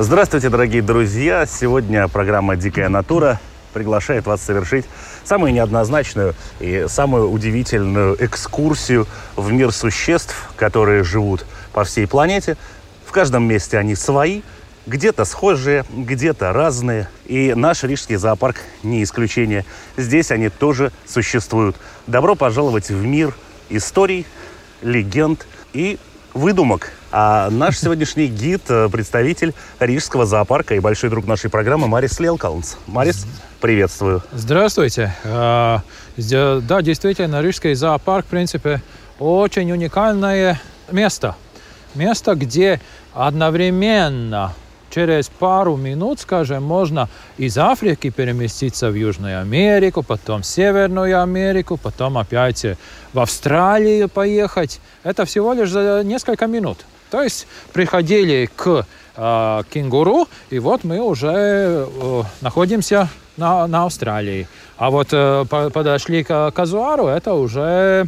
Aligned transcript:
Здравствуйте, 0.00 0.48
дорогие 0.48 0.80
друзья! 0.80 1.44
Сегодня 1.44 2.06
программа 2.06 2.54
«Дикая 2.54 2.88
натура» 2.88 3.40
приглашает 3.72 4.26
вас 4.26 4.40
совершить 4.40 4.84
самую 5.24 5.52
неоднозначную 5.52 6.36
и 6.60 6.86
самую 6.86 7.28
удивительную 7.32 8.16
экскурсию 8.24 9.08
в 9.34 9.50
мир 9.50 9.72
существ, 9.72 10.52
которые 10.54 11.02
живут 11.02 11.44
по 11.72 11.82
всей 11.82 12.06
планете. 12.06 12.56
В 13.06 13.10
каждом 13.10 13.42
месте 13.42 13.76
они 13.76 13.96
свои, 13.96 14.42
где-то 14.86 15.24
схожие, 15.24 15.84
где-то 15.90 16.52
разные. 16.52 17.08
И 17.26 17.54
наш 17.56 17.82
Рижский 17.82 18.14
зоопарк 18.14 18.58
не 18.84 19.02
исключение. 19.02 19.64
Здесь 19.96 20.30
они 20.30 20.48
тоже 20.48 20.92
существуют. 21.06 21.74
Добро 22.06 22.36
пожаловать 22.36 22.88
в 22.90 23.04
мир 23.04 23.34
историй, 23.68 24.26
легенд 24.80 25.44
и 25.72 25.98
выдумок. 26.34 26.92
А 27.10 27.48
наш 27.48 27.78
сегодняшний 27.78 28.26
гид, 28.26 28.62
э, 28.68 28.90
представитель 28.90 29.54
Рижского 29.80 30.26
зоопарка 30.26 30.74
и 30.74 30.78
большой 30.78 31.08
друг 31.08 31.26
нашей 31.26 31.48
программы 31.48 31.88
Марис 31.88 32.20
Лелкалнс. 32.20 32.76
Марис, 32.86 33.26
приветствую. 33.62 34.22
Здравствуйте. 34.32 35.14
А, 35.24 35.80
да, 36.18 36.82
действительно, 36.82 37.40
Рижский 37.40 37.72
зоопарк, 37.72 38.26
в 38.26 38.28
принципе, 38.28 38.82
очень 39.18 39.72
уникальное 39.72 40.60
место. 40.92 41.34
Место, 41.94 42.34
где 42.34 42.78
одновременно 43.14 44.52
через 44.90 45.28
пару 45.28 45.76
минут, 45.76 46.20
скажем, 46.20 46.62
можно 46.62 47.08
из 47.38 47.56
Африки 47.56 48.10
переместиться 48.10 48.90
в 48.90 48.94
Южную 48.94 49.40
Америку, 49.40 50.02
потом 50.02 50.42
в 50.42 50.46
Северную 50.46 51.22
Америку, 51.22 51.78
потом 51.78 52.18
опять 52.18 52.66
в 53.14 53.18
Австралию 53.18 54.10
поехать. 54.10 54.78
Это 55.04 55.24
всего 55.24 55.54
лишь 55.54 55.70
за 55.70 56.02
несколько 56.04 56.46
минут. 56.46 56.84
То 57.10 57.22
есть 57.22 57.46
приходили 57.72 58.48
к 58.54 58.86
э, 59.16 59.62
кенгуру, 59.70 60.28
и 60.50 60.58
вот 60.58 60.84
мы 60.84 61.00
уже 61.00 61.32
э, 61.34 62.22
находимся 62.40 63.08
на, 63.36 63.66
на 63.66 63.84
Австралии. 63.84 64.46
А 64.76 64.90
вот 64.90 65.08
э, 65.12 65.44
подошли 65.48 66.24
к 66.24 66.50
казуару, 66.52 67.06
это 67.06 67.34
уже 67.34 68.06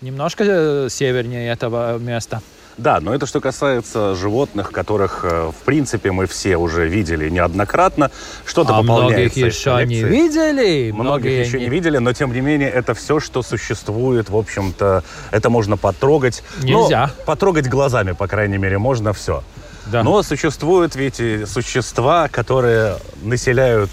немножко 0.00 0.44
э, 0.46 0.88
севернее 0.90 1.50
этого 1.50 1.98
места. 1.98 2.40
Да, 2.80 2.98
но 3.00 3.14
это 3.14 3.26
что 3.26 3.40
касается 3.40 4.14
животных, 4.14 4.72
которых, 4.72 5.20
э, 5.22 5.50
в 5.50 5.64
принципе, 5.66 6.12
мы 6.12 6.26
все 6.26 6.56
уже 6.56 6.88
видели 6.88 7.28
неоднократно. 7.28 8.10
Что-то 8.46 8.74
а 8.74 8.80
пополняется. 8.80 9.38
многих 9.38 9.52
еще 9.52 9.84
не 9.86 10.02
видели. 10.02 10.90
Многих 10.90 11.46
еще 11.46 11.58
не... 11.58 11.64
не 11.64 11.70
видели, 11.70 11.98
но 11.98 12.14
тем 12.14 12.32
не 12.32 12.40
менее 12.40 12.70
это 12.70 12.94
все, 12.94 13.20
что 13.20 13.42
существует, 13.42 14.30
в 14.30 14.36
общем-то, 14.36 15.04
это 15.30 15.50
можно 15.50 15.76
потрогать. 15.76 16.42
Нельзя. 16.62 17.10
Но 17.18 17.24
потрогать 17.26 17.68
глазами, 17.68 18.12
по 18.12 18.26
крайней 18.26 18.56
мере, 18.56 18.78
можно 18.78 19.12
все. 19.12 19.42
Да. 19.86 20.02
Но 20.02 20.22
существуют 20.22 20.94
ведь 20.94 21.20
и 21.20 21.44
существа, 21.44 22.28
которые 22.28 22.96
населяют 23.22 23.90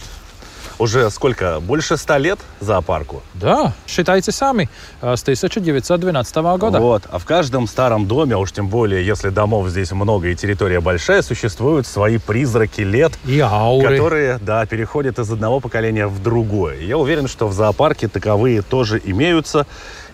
уже 0.80 1.10
сколько? 1.10 1.60
Больше 1.60 1.98
ста 1.98 2.18
лет 2.18 2.40
зоопарку? 2.60 3.22
Да, 3.34 3.74
считайте 3.88 4.32
сами, 4.32 4.70
э, 5.02 5.16
с 5.16 5.24
1912 5.24 6.58
года. 6.58 6.80
Вот, 6.80 7.04
а 7.10 7.20
в 7.20 7.26
каждом 7.26 7.68
старом 7.68 8.08
доме, 8.08 8.36
а 8.36 8.38
уж 8.38 8.52
тем 8.52 8.68
более, 8.68 9.06
если 9.06 9.30
домов 9.30 9.70
здесь 9.70 9.92
много 9.92 10.30
и 10.30 10.36
территория 10.36 10.80
большая, 10.80 11.22
существуют 11.22 11.88
свои 11.88 12.18
призраки 12.18 12.82
лет. 12.82 13.14
И 13.26 13.40
ауры. 13.40 13.98
Которые, 13.98 14.38
да, 14.40 14.66
переходят 14.66 15.20
из 15.20 15.32
одного 15.32 15.60
поколения 15.60 16.08
в 16.08 16.22
другое. 16.22 16.80
Я 16.82 16.98
уверен, 16.98 17.28
что 17.28 17.48
в 17.48 17.54
зоопарке 17.54 18.08
таковые 18.08 18.62
тоже 18.62 19.02
имеются. 19.04 19.66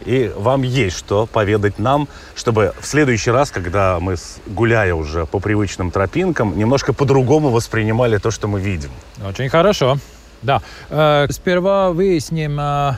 И 0.06 0.32
вам 0.36 0.64
есть 0.64 0.98
что 0.98 1.26
поведать 1.26 1.80
нам, 1.80 2.08
чтобы 2.36 2.74
в 2.80 2.86
следующий 2.86 3.32
раз, 3.32 3.52
когда 3.52 4.00
мы, 4.00 4.16
гуляя 4.48 4.94
уже 4.96 5.26
по 5.26 5.40
привычным 5.40 5.92
тропинкам, 5.92 6.58
немножко 6.58 6.94
по-другому 6.94 7.50
воспринимали 7.50 8.18
то, 8.18 8.32
что 8.32 8.48
мы 8.48 8.60
видим. 8.60 8.90
Очень 9.26 9.50
хорошо. 9.50 9.98
Да. 10.44 10.62
Э, 10.90 11.28
сперва 11.30 11.92
выясним, 11.92 12.60
э, 12.60 12.92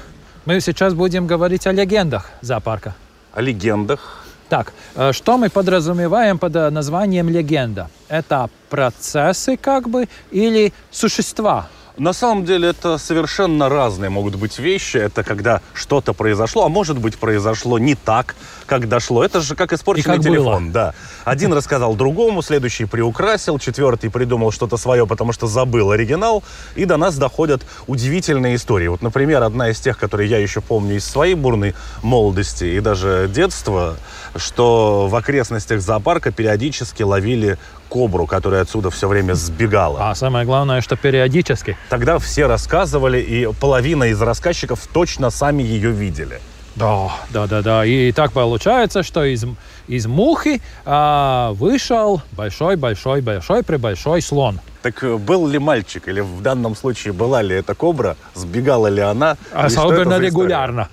мы 0.45 0.59
сейчас 0.61 0.93
будем 0.93 1.27
говорить 1.27 1.67
о 1.67 1.71
легендах 1.71 2.31
зоопарка. 2.41 2.95
О 3.33 3.41
легендах? 3.41 4.25
Так, 4.49 4.73
э, 4.95 5.11
что 5.13 5.37
мы 5.37 5.49
подразумеваем 5.49 6.39
под 6.39 6.53
названием 6.71 7.29
легенда? 7.29 7.89
Это 8.09 8.49
процессы 8.69 9.57
как 9.57 9.89
бы 9.89 10.07
или 10.31 10.73
существа, 10.91 11.67
на 11.97 12.13
самом 12.13 12.45
деле 12.45 12.69
это 12.69 12.97
совершенно 12.97 13.69
разные 13.69 14.09
могут 14.09 14.35
быть 14.35 14.59
вещи. 14.59 14.97
Это 14.97 15.23
когда 15.23 15.61
что-то 15.73 16.13
произошло, 16.13 16.65
а 16.65 16.69
может 16.69 16.97
быть 16.97 17.17
произошло 17.17 17.79
не 17.79 17.95
так, 17.95 18.35
как 18.65 18.89
дошло. 18.89 19.23
Это 19.23 19.41
же 19.41 19.55
как 19.55 19.73
испорченный 19.73 20.17
как 20.17 20.23
телефон. 20.23 20.65
Было. 20.65 20.73
Да. 20.73 20.93
Один 21.23 21.53
рассказал 21.53 21.95
другому, 21.95 22.41
следующий 22.41 22.85
приукрасил, 22.85 23.59
четвертый 23.59 24.09
придумал 24.09 24.51
что-то 24.51 24.77
свое, 24.77 25.07
потому 25.07 25.31
что 25.31 25.47
забыл 25.47 25.91
оригинал. 25.91 26.43
И 26.75 26.85
до 26.85 26.97
нас 26.97 27.17
доходят 27.17 27.65
удивительные 27.87 28.55
истории. 28.55 28.87
Вот, 28.87 29.01
например, 29.01 29.43
одна 29.43 29.69
из 29.69 29.79
тех, 29.79 29.97
которые 29.97 30.29
я 30.29 30.39
еще 30.39 30.61
помню 30.61 30.97
из 30.97 31.05
своей 31.05 31.35
бурной 31.35 31.75
молодости 32.03 32.65
и 32.65 32.79
даже 32.79 33.29
детства, 33.33 33.95
что 34.35 35.07
в 35.07 35.15
окрестностях 35.15 35.81
зоопарка 35.81 36.31
периодически 36.31 37.03
ловили 37.03 37.57
кобру, 37.89 38.25
которая 38.25 38.61
отсюда 38.61 38.89
все 38.89 39.07
время 39.07 39.33
сбегала. 39.33 40.09
А 40.09 40.15
самое 40.15 40.45
главное, 40.45 40.81
что 40.81 40.95
периодически. 40.95 41.77
Тогда 41.89 42.19
все 42.19 42.47
рассказывали, 42.47 43.19
и 43.19 43.47
половина 43.59 44.05
из 44.05 44.21
рассказчиков 44.21 44.87
точно 44.91 45.29
сами 45.29 45.63
ее 45.63 45.91
видели. 45.91 46.39
Да, 46.75 47.09
да, 47.29 47.47
да, 47.47 47.61
да. 47.61 47.85
И 47.85 48.11
так 48.11 48.33
получается, 48.33 49.01
что 49.01 49.23
из, 49.23 49.45
из 49.87 50.07
мухи 50.07 50.61
а, 50.85 51.53
вышел 51.53 52.21
большой, 52.33 52.75
большой, 52.75 53.21
большой, 53.21 53.63
прибольшой 53.63 54.21
слон. 54.21 54.59
Так 54.81 55.01
э, 55.03 55.15
был 55.15 55.47
ли 55.47 55.57
мальчик, 55.57 56.07
или 56.09 56.19
в 56.19 56.41
данном 56.41 56.75
случае 56.75 57.13
была 57.13 57.41
ли 57.41 57.55
эта 57.55 57.73
кобра, 57.75 58.17
сбегала 58.33 58.87
ли 58.87 59.01
она? 59.01 59.37
Особенно 59.51 60.19
регулярно. 60.19 60.89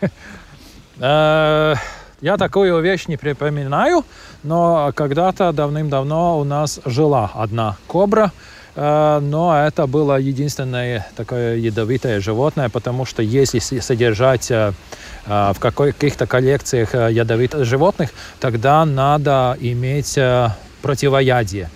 Э, 0.98 1.74
я 2.22 2.38
такую 2.38 2.80
вещь 2.80 3.06
не 3.06 3.18
припоминаю, 3.18 4.02
но 4.46 4.92
когда-то 4.94 5.52
давным-давно 5.52 6.38
у 6.38 6.44
нас 6.44 6.80
жила 6.84 7.30
одна 7.34 7.76
кобра, 7.88 8.32
э, 8.76 9.18
но 9.20 9.66
это 9.66 9.86
было 9.86 10.18
единственное 10.18 11.06
такое 11.16 11.56
ядовитое 11.56 12.20
животное, 12.20 12.68
потому 12.68 13.04
что 13.04 13.22
если 13.22 13.58
содержать 13.58 14.50
э, 14.50 14.72
э, 15.26 15.52
в 15.52 15.58
каких-то 15.58 16.26
коллекциях 16.26 16.94
ядовитых 16.94 17.64
животных, 17.64 18.10
тогда 18.38 18.84
надо 18.84 19.56
иметь 19.60 20.18
противоядие. 20.80 21.68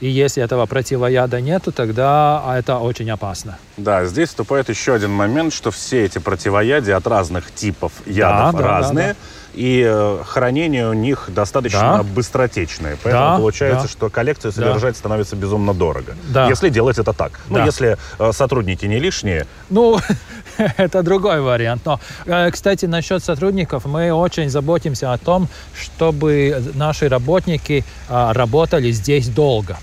И 0.00 0.08
если 0.08 0.42
этого 0.42 0.66
противояда 0.66 1.40
нету, 1.40 1.72
тогда 1.72 2.42
это 2.58 2.78
очень 2.78 3.10
опасно. 3.10 3.58
Да, 3.76 4.04
здесь 4.06 4.30
вступает 4.30 4.68
еще 4.68 4.94
один 4.94 5.10
момент, 5.12 5.52
что 5.52 5.70
все 5.70 6.04
эти 6.04 6.18
противоядия 6.18 6.96
от 6.96 7.06
разных 7.06 7.52
типов 7.54 7.92
ядов 8.06 8.60
да, 8.60 8.66
разные. 8.66 9.08
Да, 9.08 9.12
да, 9.12 9.18
да 9.18 9.33
и 9.54 9.84
э, 9.86 10.22
хранение 10.24 10.88
у 10.88 10.92
них 10.92 11.28
достаточно 11.28 11.98
да. 11.98 12.02
быстротечное. 12.02 12.98
Поэтому 13.02 13.24
да, 13.24 13.36
получается, 13.36 13.86
да. 13.86 13.88
что 13.88 14.10
коллекцию 14.10 14.52
содержать 14.52 14.94
да. 14.94 14.98
становится 14.98 15.36
безумно 15.36 15.74
дорого. 15.74 16.14
Да. 16.28 16.48
Если 16.48 16.68
делать 16.68 16.98
это 16.98 17.12
так. 17.12 17.40
Ну, 17.48 17.56
да. 17.56 17.60
Ну, 17.60 17.66
если 17.66 17.96
э, 18.18 18.32
сотрудники 18.32 18.86
не 18.86 18.98
лишние. 18.98 19.46
Ну, 19.70 19.98
это 20.76 21.02
другой 21.02 21.40
вариант. 21.40 21.82
Но, 21.84 22.00
э, 22.26 22.50
кстати, 22.50 22.86
насчет 22.86 23.22
сотрудников, 23.22 23.84
мы 23.84 24.12
очень 24.12 24.50
заботимся 24.50 25.12
о 25.12 25.18
том, 25.18 25.48
чтобы 25.80 26.62
наши 26.74 27.08
работники 27.08 27.84
работали 28.08 28.90
здесь 28.90 29.28
долго. 29.28 29.76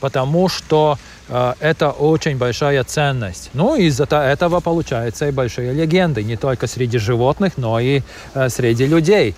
Потому 0.00 0.48
что 0.48 0.98
Э, 1.28 1.54
это 1.60 1.90
очень 1.90 2.36
большая 2.36 2.84
ценность. 2.84 3.50
Ну, 3.54 3.76
из-за 3.76 4.04
этого 4.04 4.60
получаются 4.60 5.28
и 5.28 5.30
большие 5.30 5.72
легенды, 5.72 6.22
не 6.22 6.36
только 6.36 6.66
среди 6.66 6.98
животных, 6.98 7.52
но 7.56 7.80
и 7.80 8.02
э, 8.34 8.48
среди 8.48 8.86
людей. 8.86 9.34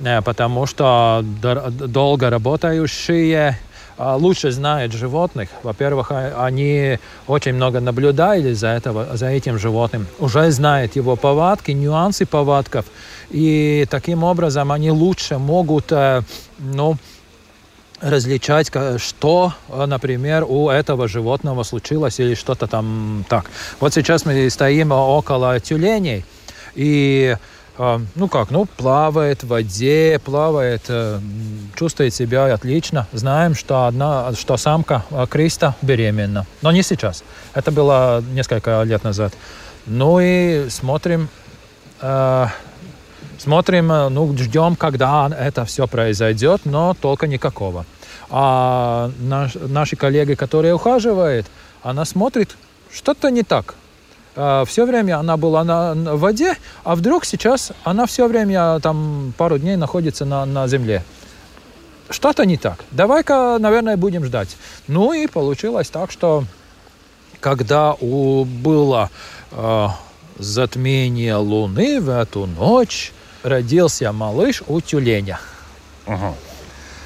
Э, 0.00 0.22
потому 0.22 0.66
что 0.66 1.24
долго 1.24 2.30
работающие 2.30 3.58
лучше 3.98 4.50
знают 4.50 4.92
животных. 4.92 5.50
Во-первых, 5.62 6.10
а, 6.10 6.46
они 6.46 6.98
очень 7.26 7.52
много 7.52 7.78
наблюдали 7.78 8.54
за, 8.54 8.68
этого, 8.68 9.16
за 9.16 9.26
этим 9.26 9.58
животным, 9.58 10.06
уже 10.18 10.50
знают 10.50 10.96
его 10.96 11.14
повадки, 11.14 11.72
нюансы 11.72 12.24
повадков, 12.24 12.86
и 13.30 13.86
таким 13.90 14.24
образом 14.24 14.72
они 14.72 14.90
лучше 14.90 15.38
могут 15.38 15.92
ну, 16.58 16.96
различать, 18.02 18.70
что, 18.98 19.54
например, 19.68 20.44
у 20.46 20.68
этого 20.68 21.08
животного 21.08 21.62
случилось 21.62 22.20
или 22.20 22.34
что-то 22.34 22.66
там 22.66 23.24
так. 23.28 23.46
Вот 23.80 23.94
сейчас 23.94 24.26
мы 24.26 24.50
стоим 24.50 24.92
около 24.92 25.58
тюленей, 25.60 26.24
и 26.74 27.36
ну 27.78 28.28
как, 28.28 28.50
ну 28.50 28.66
плавает 28.66 29.44
в 29.44 29.48
воде, 29.48 30.20
плавает, 30.22 30.90
чувствует 31.74 32.12
себя 32.14 32.52
отлично. 32.52 33.06
Знаем, 33.12 33.54
что 33.54 33.86
одна, 33.86 34.34
что 34.34 34.58
самка 34.58 35.04
Криста 35.30 35.74
беременна, 35.80 36.46
но 36.60 36.70
не 36.70 36.82
сейчас. 36.82 37.24
Это 37.54 37.70
было 37.70 38.22
несколько 38.32 38.82
лет 38.82 39.04
назад. 39.04 39.32
Ну 39.86 40.18
и 40.20 40.68
смотрим, 40.68 41.28
смотрим, 43.38 43.88
ну 43.88 44.36
ждем, 44.36 44.76
когда 44.76 45.28
это 45.28 45.64
все 45.64 45.86
произойдет, 45.86 46.60
но 46.64 46.94
толка 47.00 47.26
никакого. 47.26 47.86
А 48.34 49.10
наш, 49.20 49.56
наши 49.56 49.94
коллеги, 49.94 50.32
которые 50.32 50.74
ухаживают, 50.74 51.46
она 51.82 52.06
смотрит, 52.06 52.56
что-то 52.90 53.30
не 53.30 53.42
так. 53.42 53.74
А, 54.34 54.64
все 54.64 54.86
время 54.86 55.18
она 55.18 55.36
была 55.36 55.64
на, 55.64 55.92
на 55.92 56.16
воде, 56.16 56.56
а 56.82 56.94
вдруг 56.94 57.26
сейчас 57.26 57.72
она 57.84 58.06
все 58.06 58.26
время 58.26 58.80
там 58.80 59.34
пару 59.36 59.58
дней 59.58 59.76
находится 59.76 60.24
на, 60.24 60.46
на 60.46 60.66
земле. 60.66 61.04
Что-то 62.08 62.46
не 62.46 62.56
так. 62.56 62.82
Давай-ка, 62.90 63.58
наверное, 63.60 63.98
будем 63.98 64.24
ждать. 64.24 64.56
Ну 64.88 65.12
и 65.12 65.26
получилось 65.26 65.90
так, 65.90 66.10
что 66.10 66.44
когда 67.38 67.92
у 68.00 68.46
было 68.46 69.10
э, 69.50 69.88
затмение 70.38 71.36
Луны 71.36 72.00
в 72.00 72.08
эту 72.08 72.46
ночь, 72.46 73.12
родился 73.42 74.10
малыш 74.10 74.62
у 74.66 74.80
тюленя. 74.80 75.38
Угу. 76.06 76.34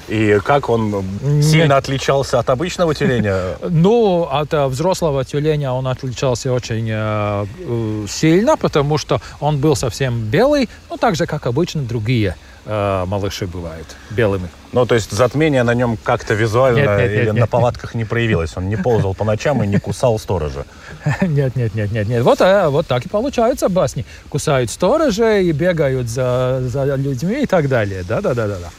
И 0.07 0.39
как 0.43 0.69
он 0.69 1.03
сильно 1.41 1.73
Нет. 1.73 1.83
отличался 1.83 2.39
от 2.39 2.49
обычного 2.49 2.95
тюленя? 2.95 3.57
Ну, 3.69 4.27
от 4.31 4.53
э, 4.53 4.65
взрослого 4.67 5.23
тюленя 5.23 5.71
он 5.73 5.87
отличался 5.87 6.51
очень 6.51 6.87
э, 6.89 7.45
э, 7.59 8.05
сильно, 8.07 8.57
потому 8.57 8.97
что 8.97 9.21
он 9.39 9.59
был 9.59 9.75
совсем 9.75 10.19
белый, 10.19 10.69
ну, 10.89 10.97
так 10.97 11.15
же, 11.15 11.25
как 11.25 11.45
обычно 11.45 11.81
другие 11.81 12.35
малыши 12.65 13.47
бывают, 13.47 13.95
белыми. 14.09 14.49
Ну, 14.73 14.85
то 14.85 14.95
есть 14.95 15.11
затмение 15.11 15.63
на 15.63 15.73
нем 15.73 15.97
как-то 16.03 16.33
визуально 16.33 16.79
нет, 16.79 16.97
нет, 16.97 17.11
или 17.11 17.25
нет, 17.27 17.33
на 17.33 17.39
нет, 17.39 17.49
повадках 17.49 17.95
не 17.95 18.03
проявилось? 18.03 18.57
Он 18.57 18.67
не 18.67 18.75
ползал 18.75 19.13
по 19.13 19.23
ночам 19.23 19.63
и 19.63 19.67
не 19.67 19.79
кусал 19.79 20.19
сторожа? 20.19 20.65
Нет, 21.21 21.55
нет, 21.55 21.75
нет, 21.75 21.93
нет, 21.93 22.09
нет. 22.09 22.23
Вот, 22.23 22.41
вот 22.41 22.85
так 22.85 23.05
и 23.05 23.07
получается 23.09 23.69
басни. 23.69 24.05
Кусают 24.27 24.69
сторожа 24.69 25.37
и 25.37 25.53
бегают 25.53 26.09
за, 26.09 26.59
за 26.63 26.95
людьми 26.95 27.43
и 27.43 27.45
так 27.45 27.69
далее. 27.69 28.03
Да-да-да-да. 28.03 28.69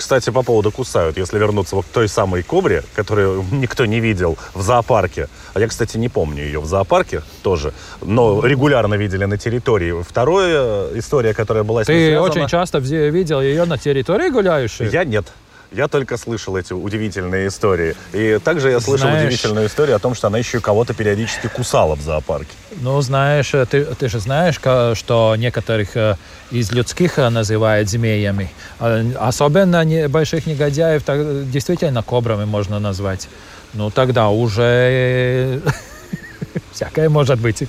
Кстати, 0.00 0.30
по 0.30 0.42
поводу 0.42 0.70
кусают, 0.70 1.18
если 1.18 1.38
вернуться 1.38 1.76
вот 1.76 1.84
к 1.84 1.88
той 1.88 2.08
самой 2.08 2.42
кобре, 2.42 2.82
которую 2.94 3.44
никто 3.52 3.84
не 3.84 4.00
видел 4.00 4.38
в 4.54 4.62
зоопарке, 4.62 5.28
а 5.52 5.60
я, 5.60 5.68
кстати, 5.68 5.98
не 5.98 6.08
помню 6.08 6.42
ее 6.42 6.58
в 6.58 6.64
зоопарке 6.64 7.20
тоже, 7.42 7.74
но 8.00 8.42
регулярно 8.42 8.94
видели 8.94 9.26
на 9.26 9.36
территории. 9.36 10.02
Вторая 10.02 10.88
история, 10.94 11.34
которая 11.34 11.64
была 11.64 11.84
Ты 11.84 11.92
связана... 11.92 12.22
очень 12.22 12.48
часто 12.48 12.78
видел 12.78 13.42
ее 13.42 13.66
на 13.66 13.76
территории 13.76 14.30
гуляющей? 14.30 14.88
Я 14.88 15.04
нет. 15.04 15.26
Я 15.72 15.86
только 15.86 16.16
слышал 16.16 16.56
эти 16.56 16.72
удивительные 16.72 17.46
истории. 17.46 17.94
И 18.12 18.40
также 18.42 18.70
я 18.70 18.80
слышал 18.80 19.08
знаешь, 19.08 19.26
удивительную 19.26 19.68
историю 19.68 19.96
о 19.96 19.98
том, 20.00 20.14
что 20.14 20.26
она 20.26 20.38
еще 20.38 20.60
кого-то 20.60 20.94
периодически 20.94 21.46
кусала 21.46 21.94
в 21.94 22.00
зоопарке. 22.00 22.50
Ну, 22.80 23.00
знаешь, 23.02 23.54
э, 23.54 23.64
ты, 23.66 23.84
ты 23.84 24.08
же 24.08 24.18
знаешь, 24.18 24.56
что 24.56 25.36
некоторых 25.36 25.96
э, 25.96 26.16
из 26.50 26.72
людских 26.72 27.18
э, 27.20 27.28
называют 27.28 27.88
змеями. 27.88 28.50
Особенно 28.80 30.08
больших 30.08 30.46
негодяев 30.46 31.04
так, 31.04 31.50
действительно 31.50 32.02
кобрами 32.02 32.46
можно 32.46 32.80
назвать. 32.80 33.28
Ну, 33.72 33.90
тогда 33.90 34.28
уже 34.30 35.62
всякое 36.72 37.08
может 37.08 37.38
быть. 37.38 37.62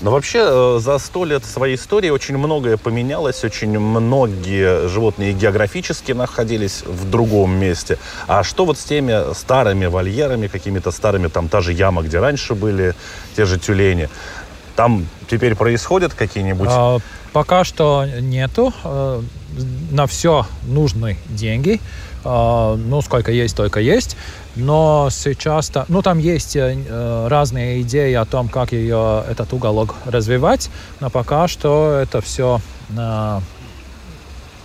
Но 0.00 0.10
вообще 0.10 0.40
э, 0.42 0.78
за 0.80 0.98
сто 0.98 1.24
лет 1.24 1.44
своей 1.44 1.76
истории 1.76 2.10
очень 2.10 2.36
многое 2.36 2.76
поменялось, 2.76 3.44
очень 3.44 3.78
многие 3.78 4.88
животные 4.88 5.32
географически 5.32 6.12
находились 6.12 6.82
в 6.82 7.08
другом 7.08 7.52
месте. 7.52 7.98
А 8.26 8.42
что 8.42 8.64
вот 8.64 8.78
с 8.78 8.84
теми 8.84 9.34
старыми 9.34 9.86
вольерами, 9.86 10.48
какими-то 10.48 10.90
старыми, 10.90 11.28
там 11.28 11.48
та 11.48 11.60
же 11.60 11.72
яма, 11.72 12.02
где 12.02 12.18
раньше 12.18 12.54
были 12.54 12.94
те 13.36 13.44
же 13.44 13.58
тюлени, 13.58 14.08
там 14.76 15.06
теперь 15.28 15.54
происходят 15.54 16.14
какие-нибудь... 16.14 16.68
А, 16.70 16.98
пока 17.32 17.64
что 17.64 18.04
нету. 18.20 18.72
Э, 18.84 19.22
на 19.90 20.06
все 20.06 20.46
нужны 20.64 21.16
деньги. 21.28 21.80
А, 22.24 22.76
ну, 22.76 23.02
сколько 23.02 23.30
есть, 23.30 23.56
только 23.56 23.80
есть. 23.80 24.16
Но 24.56 25.08
сейчас, 25.10 25.70
ну, 25.88 26.02
там 26.02 26.18
есть 26.18 26.56
э, 26.56 27.26
разные 27.28 27.82
идеи 27.82 28.14
о 28.14 28.24
том, 28.24 28.48
как 28.48 28.72
ее, 28.72 29.24
этот 29.28 29.52
уголок 29.52 29.94
развивать, 30.06 30.70
но 31.00 31.10
пока 31.10 31.48
что 31.48 31.98
это 32.00 32.20
все 32.20 32.60
э, 32.96 33.40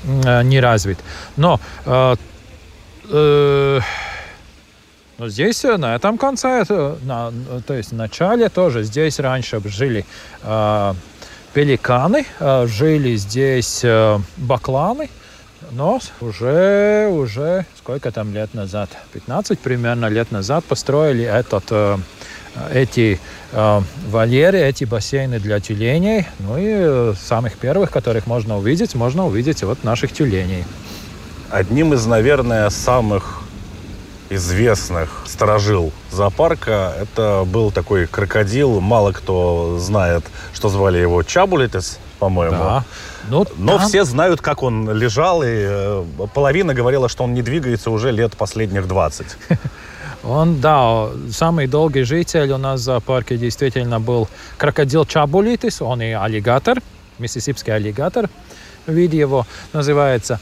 э, 0.03 0.43
не 0.43 0.59
развит. 0.59 0.99
Но 1.37 1.59
э, 1.85 2.15
э, 3.09 3.79
здесь, 5.27 5.63
на 5.63 5.95
этом 5.95 6.17
конце, 6.17 6.63
на, 7.03 7.31
то 7.65 7.73
есть 7.73 7.91
в 7.91 7.95
начале 7.95 8.49
тоже, 8.49 8.83
здесь 8.83 9.19
раньше 9.19 9.61
жили 9.65 10.05
э, 10.43 10.93
пеликаны, 11.53 12.25
э, 12.39 12.67
жили 12.67 13.15
здесь 13.15 13.81
э, 13.83 14.19
бакланы, 14.37 15.09
но 15.71 15.99
уже, 16.21 17.09
уже 17.11 17.65
сколько 17.77 18.11
там 18.11 18.33
лет 18.33 18.53
назад, 18.53 18.89
15 19.13 19.59
примерно 19.59 20.07
лет 20.07 20.31
назад 20.31 20.63
построили 20.65 21.23
этот, 21.23 21.65
э, 21.69 21.97
эти 22.71 23.19
э, 23.51 23.81
вольеры, 24.07 24.59
эти 24.59 24.83
бассейны 24.83 25.39
для 25.39 25.59
тюленей. 25.59 26.27
Ну 26.39 26.57
и 26.57 26.65
э, 26.65 27.13
самых 27.19 27.57
первых, 27.57 27.91
которых 27.91 28.25
можно 28.27 28.57
увидеть, 28.57 28.95
можно 28.95 29.25
увидеть 29.25 29.63
вот 29.63 29.83
наших 29.83 30.11
тюленей. 30.13 30.65
Одним 31.49 31.93
из, 31.93 32.05
наверное, 32.05 32.69
самых 32.69 33.38
известных 34.29 35.23
сторожил 35.25 35.91
зоопарка. 36.11 36.93
Это 36.99 37.43
был 37.45 37.71
такой 37.71 38.07
крокодил. 38.07 38.79
Мало 38.79 39.11
кто 39.11 39.77
знает, 39.79 40.23
что 40.53 40.69
звали 40.69 40.97
его 40.99 41.23
Чабулитес, 41.23 41.99
по-моему. 42.19 42.57
Да. 42.57 42.83
Но, 43.29 43.39
ну, 43.39 43.47
Но 43.57 43.77
там... 43.77 43.87
все 43.87 44.03
знают, 44.05 44.41
как 44.41 44.63
он 44.63 44.91
лежал, 44.91 45.43
и 45.43 45.47
э, 45.49 46.03
половина 46.33 46.73
говорила, 46.73 47.09
что 47.09 47.23
он 47.23 47.33
не 47.33 47.41
двигается 47.41 47.91
уже 47.91 48.11
лет 48.11 48.35
последних 48.37 48.87
20. 48.87 49.27
Он, 50.21 50.59
да, 50.59 51.07
самый 51.31 51.67
долгий 51.67 52.03
житель 52.03 52.51
у 52.51 52.57
нас 52.57 52.81
в 52.81 52.83
зоопарке 52.83 53.37
действительно 53.37 54.01
был 54.01 54.27
крокодил 54.57 55.05
Чабулитис, 55.05 55.81
он 55.81 56.01
и 56.01 56.11
аллигатор, 56.11 56.81
миссисипский 57.19 57.73
аллигатор, 57.73 58.29
вид 58.85 59.13
его 59.13 59.47
называется. 59.71 60.41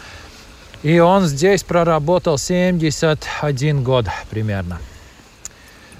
И 0.83 0.99
он 0.99 1.25
здесь 1.25 1.63
проработал 1.63 2.37
71 2.37 3.83
год 3.83 4.05
примерно. 4.29 4.79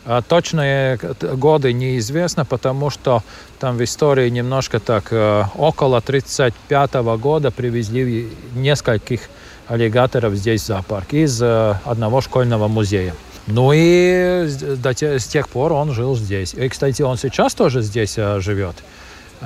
А 0.10 0.22
точные 0.22 0.98
годы 0.98 1.74
неизвестно, 1.74 2.46
потому 2.46 2.90
что 2.90 3.24
там 3.60 3.76
в 3.76 3.84
истории 3.84 4.30
немножко 4.30 4.80
так 4.80 5.08
э, 5.12 5.44
около 5.58 6.00
35 6.00 6.94
года 7.20 7.52
привезли 7.52 8.30
нескольких 8.56 9.22
аллигаторов 9.68 10.34
здесь 10.36 10.62
в 10.62 10.68
зоопарк 10.68 11.14
из 11.14 11.42
э, 11.42 11.76
одного 11.84 12.22
школьного 12.22 12.70
музея. 12.70 13.14
Ну 13.48 13.74
и 13.74 14.48
с 14.48 15.28
тех 15.28 15.50
пор 15.50 15.74
он 15.74 15.92
жил 15.92 16.16
здесь. 16.16 16.54
И, 16.54 16.70
кстати, 16.70 17.02
он 17.02 17.18
сейчас 17.18 17.54
тоже 17.54 17.82
здесь 17.82 18.14
э, 18.18 18.40
живет, 18.40 18.76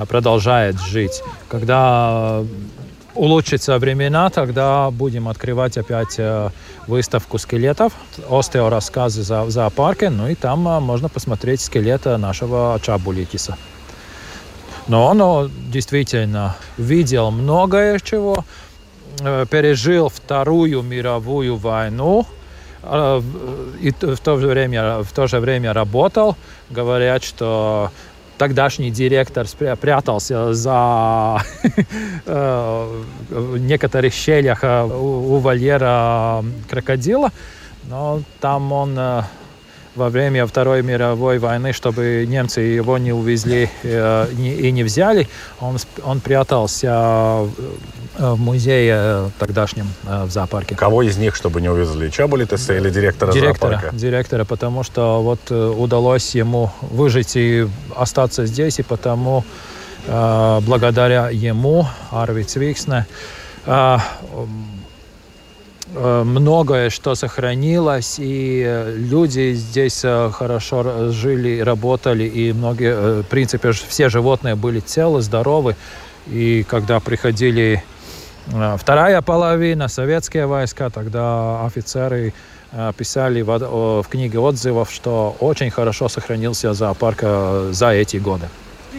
продолжает 0.07 0.79
жить. 0.79 1.23
Когда 1.47 2.43
улучшатся 3.15 3.77
времена, 3.77 4.29
тогда 4.29 4.89
будем 4.91 5.27
открывать 5.27 5.77
опять 5.77 6.15
э, 6.17 6.49
выставку 6.87 7.37
скелетов, 7.37 7.93
остеорассказы 8.29 9.23
за, 9.23 9.49
зоопарке, 9.49 10.09
ну 10.09 10.27
и 10.27 10.35
там 10.35 10.67
э, 10.67 10.79
можно 10.79 11.09
посмотреть 11.09 11.61
скелета 11.61 12.17
нашего 12.17 12.79
Чабулитиса. 12.81 13.57
Но 14.87 15.07
он 15.07 15.51
действительно 15.71 16.55
видел 16.77 17.31
многое 17.31 17.99
чего, 17.99 18.45
э, 19.19 19.45
пережил 19.49 20.09
Вторую 20.09 20.81
мировую 20.81 21.55
войну, 21.55 22.25
и 22.83 23.91
в 23.91 24.17
то 24.17 24.39
же 24.39 24.47
время, 24.47 25.03
в 25.03 25.11
то 25.13 25.27
же 25.27 25.39
время 25.39 25.71
работал. 25.71 26.35
Говорят, 26.71 27.23
что 27.23 27.91
тогдашний 28.41 28.89
директор 28.89 29.45
прятался 29.79 30.55
за 30.55 31.43
э, 32.25 33.03
некоторых 33.59 34.13
щелях 34.15 34.63
э, 34.63 34.83
у 34.83 35.37
вольера 35.37 36.43
крокодила, 36.67 37.29
но 37.83 38.19
там 38.39 38.71
он 38.71 38.97
э, 38.97 39.21
во 39.95 40.09
время 40.09 40.45
Второй 40.45 40.81
мировой 40.83 41.39
войны, 41.39 41.73
чтобы 41.73 42.25
немцы 42.27 42.61
его 42.61 42.97
не 42.97 43.11
увезли 43.11 43.69
э, 43.83 44.27
и 44.33 44.71
не 44.71 44.83
взяли. 44.83 45.27
Он, 45.59 45.77
он 46.03 46.19
прятался 46.19 47.47
в 48.17 48.37
музее 48.37 49.31
тогдашнем 49.39 49.87
в 50.03 50.29
зоопарке. 50.29 50.75
Кого 50.75 51.03
из 51.03 51.17
них, 51.17 51.35
чтобы 51.35 51.61
не 51.61 51.69
увезли? 51.69 52.11
Чабулитеса 52.11 52.75
или 52.75 52.89
директора, 52.89 53.31
директора 53.31 53.71
зоопарка? 53.71 53.95
Директора, 53.95 54.45
потому 54.45 54.83
что 54.83 55.21
вот 55.21 55.49
удалось 55.51 56.35
ему 56.35 56.71
выжить 56.81 57.35
и 57.35 57.67
остаться 57.95 58.45
здесь, 58.45 58.79
и 58.79 58.83
потому 58.83 59.45
благодаря 60.07 61.29
ему 61.29 61.87
Арви 62.11 62.43
Цвиксне 62.43 63.05
Э, 63.65 63.97
многое, 65.93 66.89
что 66.89 67.15
сохранилось, 67.15 68.15
и 68.17 68.63
э, 68.65 68.95
люди 68.95 69.53
здесь 69.53 70.01
э, 70.03 70.29
хорошо 70.31 71.11
жили, 71.11 71.59
работали, 71.59 72.23
и 72.23 72.53
многие, 72.53 73.21
в 73.21 73.25
принципе, 73.25 73.71
все 73.71 74.09
животные 74.09 74.55
были 74.55 74.79
целы, 74.79 75.21
здоровы. 75.21 75.75
И 76.27 76.63
когда 76.69 76.99
приходили 76.99 77.83
вторая 78.77 79.21
половина, 79.21 79.87
советские 79.87 80.45
войска, 80.45 80.89
тогда 80.89 81.65
офицеры 81.65 82.33
писали 82.97 83.41
в, 83.41 84.03
в 84.03 84.07
книге 84.07 84.39
отзывов, 84.39 84.91
что 84.91 85.35
очень 85.39 85.71
хорошо 85.71 86.09
сохранился 86.09 86.73
зоопарк 86.73 87.23
за 87.71 87.89
эти 87.89 88.17
годы. 88.17 88.47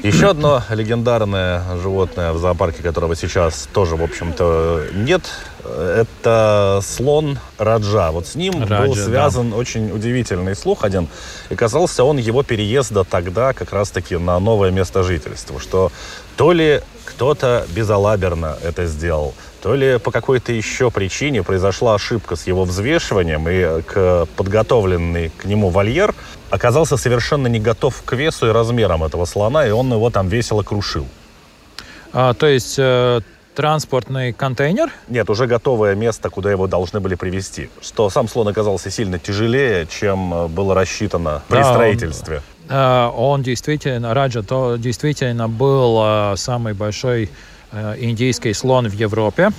Еще 0.03 0.31
одно 0.31 0.63
легендарное 0.71 1.63
животное 1.81 2.33
в 2.33 2.39
зоопарке, 2.39 2.83
которого 2.83 3.15
сейчас 3.15 3.69
тоже, 3.73 3.97
в 3.97 4.03
общем-то, 4.03 4.87
нет, 4.95 5.23
это 5.65 6.81
слон 6.83 7.39
Раджа. 7.59 8.11
Вот 8.11 8.27
с 8.27 8.35
ним 8.35 8.63
Раджа, 8.63 8.87
был 8.87 8.97
связан 8.97 9.51
да. 9.51 9.57
очень 9.57 9.91
удивительный 9.93 10.57
слух 10.57 10.85
один. 10.85 11.09
И 11.51 11.55
казался 11.55 12.05
он 12.05 12.17
его 12.17 12.43
переезда 12.43 13.05
тогда 13.05 13.53
как 13.53 13.73
раз-таки 13.73 14.17
на 14.17 14.39
новое 14.41 14.71
место 14.71 15.03
жительства. 15.03 15.61
Что 15.61 15.93
то 16.37 16.53
ли 16.53 16.81
кто-то 17.05 17.67
безалаберно 17.75 18.57
это 18.63 18.87
сделал, 18.87 19.35
то 19.63 19.77
ли 19.77 19.99
по 19.99 20.11
какой-то 20.11 20.53
еще 20.53 20.91
причине 20.91 21.45
произошла 21.45 21.95
ошибка 21.95 22.35
с 22.35 22.49
его 22.49 22.65
взвешиванием, 22.65 23.49
и 23.49 23.83
к 23.83 24.27
подготовленный 24.37 25.31
к 25.31 25.45
нему 25.45 25.69
вольер 25.69 26.15
оказался 26.51 26.97
совершенно 26.97 27.47
не 27.47 27.61
готов 27.61 28.03
к 28.05 28.13
весу 28.15 28.49
и 28.49 28.51
размерам 28.51 29.05
этого 29.05 29.25
слона, 29.25 29.67
и 29.67 29.71
он 29.71 29.93
его 29.93 30.11
там 30.11 30.29
весело 30.29 30.63
крушил. 30.65 31.07
А, 32.13 32.35
то 32.35 32.47
есть 32.47 32.75
э, 32.77 33.21
транспортный 33.55 34.33
контейнер? 34.33 34.91
Нет, 35.09 35.31
уже 35.31 35.47
готовое 35.47 35.95
место, 35.95 36.29
куда 36.29 36.51
его 36.51 36.67
должны 36.67 36.99
были 37.01 37.15
привезти. 37.15 37.71
Что 37.81 38.11
сам 38.11 38.29
слон 38.29 38.49
оказался 38.49 38.91
сильно 38.91 39.19
тяжелее, 39.21 39.87
чем 39.87 40.35
э, 40.35 40.49
было 40.49 40.75
рассчитано 40.75 41.43
при 41.49 41.59
да, 41.59 41.73
строительстве. 41.73 42.43
Он, 42.69 42.77
э, 42.77 43.11
он 43.15 43.43
действительно, 43.43 44.13
Раджа, 44.13 44.43
то 44.43 44.77
действительно 44.77 45.49
был 45.49 46.01
э, 46.03 46.35
самый 46.37 46.75
большой 46.75 47.31
индийский 47.73 48.53
слон 48.55 48.89
в 48.89 48.93
Европе 48.93 49.51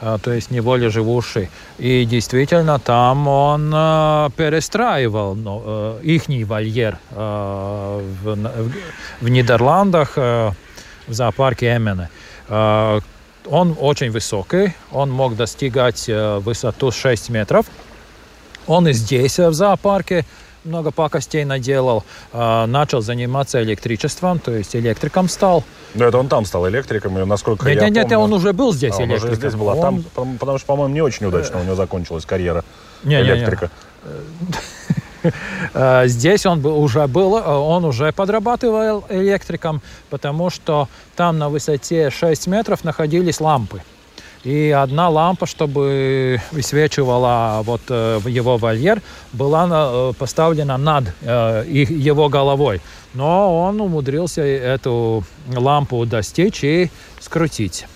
то 0.00 0.32
есть 0.32 0.50
неволе 0.50 0.88
живущий. 0.88 1.50
И 1.78 2.04
действительно 2.06 2.78
там 2.78 3.28
он 3.28 3.70
перестраивал 4.32 5.34
ну, 5.34 5.98
их 6.02 6.28
вольер 6.46 6.98
в, 7.10 8.36
в 9.20 9.28
Нидерландах 9.28 10.16
в 11.10 11.12
зоопарке 11.12 11.76
Эммене. 11.76 12.08
Э, 12.48 13.00
он 13.46 13.76
очень 13.78 14.10
высокий, 14.10 14.74
он 14.92 15.10
мог 15.10 15.36
достигать 15.36 16.08
э, 16.08 16.38
высоту 16.38 16.90
6 16.90 17.30
метров. 17.30 17.66
Он 18.66 18.86
и 18.88 18.92
здесь, 18.92 19.38
э, 19.38 19.48
в 19.48 19.54
зоопарке, 19.54 20.24
много 20.64 20.90
пакостей 20.90 21.44
наделал, 21.44 22.04
начал 22.32 23.00
заниматься 23.00 23.62
электричеством, 23.62 24.38
то 24.38 24.52
есть 24.52 24.76
электриком 24.76 25.28
стал. 25.28 25.64
Ну, 25.94 26.04
это 26.04 26.18
он 26.18 26.28
там 26.28 26.44
стал 26.44 26.68
электриком, 26.68 27.18
и 27.18 27.24
насколько 27.24 27.68
нет, 27.68 27.82
я 27.82 27.88
нет, 27.88 28.04
помню... 28.04 28.16
Нет, 28.16 28.24
он 28.24 28.32
уже 28.32 28.52
был 28.52 28.72
здесь 28.72 28.98
а, 28.98 29.04
электриком. 29.04 29.24
Он 29.24 29.32
уже 29.32 29.36
здесь 29.36 29.54
был, 29.54 29.70
а 29.70 29.74
он... 29.74 30.04
там, 30.14 30.34
потому 30.38 30.58
что, 30.58 30.66
по-моему, 30.66 30.94
не 30.94 31.00
очень 31.00 31.26
удачно 31.26 31.60
у 31.60 31.64
него 31.64 31.74
закончилась 31.74 32.24
карьера 32.24 32.64
не, 33.04 33.20
электрика. 33.20 33.70
Не, 34.04 34.10
не. 34.10 34.60
Э, 35.74 36.04
здесь 36.06 36.46
он 36.46 36.64
уже 36.64 37.06
был, 37.06 37.36
э, 37.36 37.42
он 37.42 37.84
уже 37.84 38.12
подрабатывал 38.12 39.04
электриком, 39.08 39.82
потому 40.08 40.50
что 40.50 40.88
там 41.16 41.38
на 41.38 41.48
высоте 41.48 42.10
6 42.10 42.46
метров 42.46 42.84
находились 42.84 43.40
лампы. 43.40 43.82
И 44.42 44.70
одна 44.70 45.08
лампа, 45.10 45.46
чтобы 45.46 46.40
высвечивала 46.50 47.60
вот 47.62 47.82
э, 47.88 48.20
его 48.26 48.56
вольер, 48.56 49.02
была 49.32 50.12
поставлена 50.14 50.78
над 50.78 51.04
его 51.22 52.28
головой. 52.28 52.80
Но 53.12 53.64
он 53.64 53.80
умудрился 53.80 54.42
эту 54.42 55.24
лампу 55.54 56.06
достичь 56.06 56.64
и 56.64 56.90
скрутить. 57.20 57.86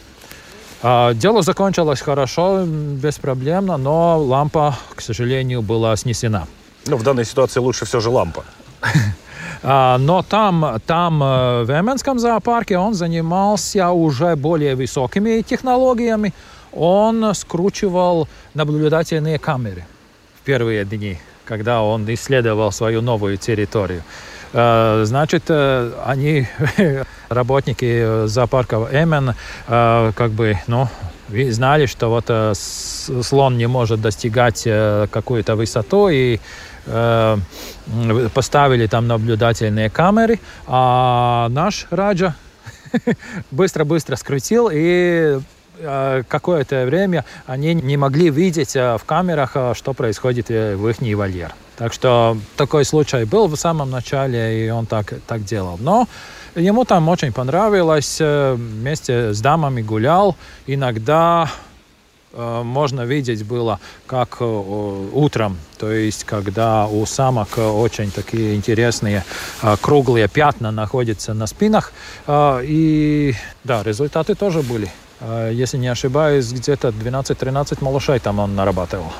А, 0.86 1.14
дело 1.14 1.40
закончилось 1.40 2.02
хорошо, 2.02 2.64
беспроблемно, 2.66 3.78
но 3.78 4.18
лампа, 4.18 4.76
к 4.94 5.00
сожалению, 5.00 5.62
была 5.62 5.96
снесена. 5.96 6.46
Ну, 6.86 6.98
в 6.98 7.02
данной 7.02 7.24
ситуации 7.24 7.58
лучше 7.60 7.86
все 7.86 8.00
же 8.00 8.10
лампа. 8.10 8.44
А, 9.66 9.96
но 9.96 10.22
там, 10.22 10.78
там 10.86 11.22
э, 11.22 11.64
в 11.64 11.70
Эменском 11.70 12.18
зоопарке 12.18 12.76
он 12.76 12.92
занимался 12.92 13.90
уже 13.90 14.36
более 14.36 14.74
высокими 14.74 15.40
технологиями. 15.40 16.34
Он 16.72 17.34
скручивал 17.34 18.28
наблюдательные 18.52 19.38
камеры 19.38 19.86
в 20.38 20.44
первые 20.44 20.84
дни, 20.84 21.18
когда 21.46 21.82
он 21.82 22.04
исследовал 22.12 22.72
свою 22.72 23.00
новую 23.00 23.38
территорию. 23.38 24.02
Э, 24.52 25.04
значит, 25.06 25.44
э, 25.48 25.92
они, 26.04 26.46
работники 27.30 28.26
зоопарка 28.26 28.86
Эмен, 28.92 29.34
как 29.66 30.30
бы, 30.32 30.58
ну, 30.66 30.88
знали, 31.30 31.86
что 31.86 32.10
вот 32.10 32.30
слон 32.54 33.56
не 33.56 33.66
может 33.66 34.02
достигать 34.02 34.64
какую-то 35.10 35.56
высоту, 35.56 36.10
и 36.10 36.38
поставили 38.34 38.86
там 38.86 39.06
наблюдательные 39.06 39.90
камеры, 39.90 40.38
а 40.66 41.48
наш 41.50 41.86
Раджа 41.90 42.34
быстро-быстро 43.50 44.16
скрутил 44.16 44.68
и 44.72 45.40
э, 45.78 46.22
какое-то 46.28 46.84
время 46.84 47.24
они 47.46 47.74
не 47.74 47.96
могли 47.96 48.30
видеть 48.30 48.76
э, 48.76 48.96
в 48.98 49.04
камерах, 49.04 49.56
что 49.74 49.92
происходит 49.94 50.48
в 50.48 50.88
их 50.88 51.16
вольер. 51.16 51.54
Так 51.76 51.92
что 51.92 52.36
такой 52.56 52.84
случай 52.84 53.24
был 53.24 53.48
в 53.48 53.56
самом 53.56 53.90
начале, 53.90 54.66
и 54.66 54.70
он 54.70 54.86
так, 54.86 55.12
так 55.26 55.44
делал. 55.44 55.76
Но 55.80 56.06
ему 56.54 56.84
там 56.84 57.08
очень 57.08 57.32
понравилось, 57.32 58.20
вместе 58.20 59.32
с 59.32 59.40
дамами 59.40 59.82
гулял. 59.82 60.36
Иногда 60.68 61.48
Э, 61.48 61.73
можно 62.36 63.02
видеть 63.02 63.44
было, 63.44 63.80
как 64.06 64.38
э, 64.40 64.44
утром, 65.12 65.56
то 65.78 65.90
есть 65.90 66.24
когда 66.24 66.86
у 66.86 67.06
самок 67.06 67.58
очень 67.58 68.10
такие 68.10 68.54
интересные 68.54 69.24
э, 69.62 69.76
круглые 69.80 70.28
пятна 70.28 70.70
находятся 70.70 71.34
на 71.34 71.46
спинах. 71.46 71.92
И 72.28 73.34
да, 73.64 73.82
результаты 73.82 74.34
тоже 74.34 74.62
были. 74.62 74.90
Если 75.50 75.78
не 75.78 75.88
ошибаюсь, 75.88 76.52
где-то 76.52 76.88
12-13 76.88 77.82
малышей 77.82 78.18
там 78.18 78.40
он 78.40 78.54
нарабатывал. 78.54 79.12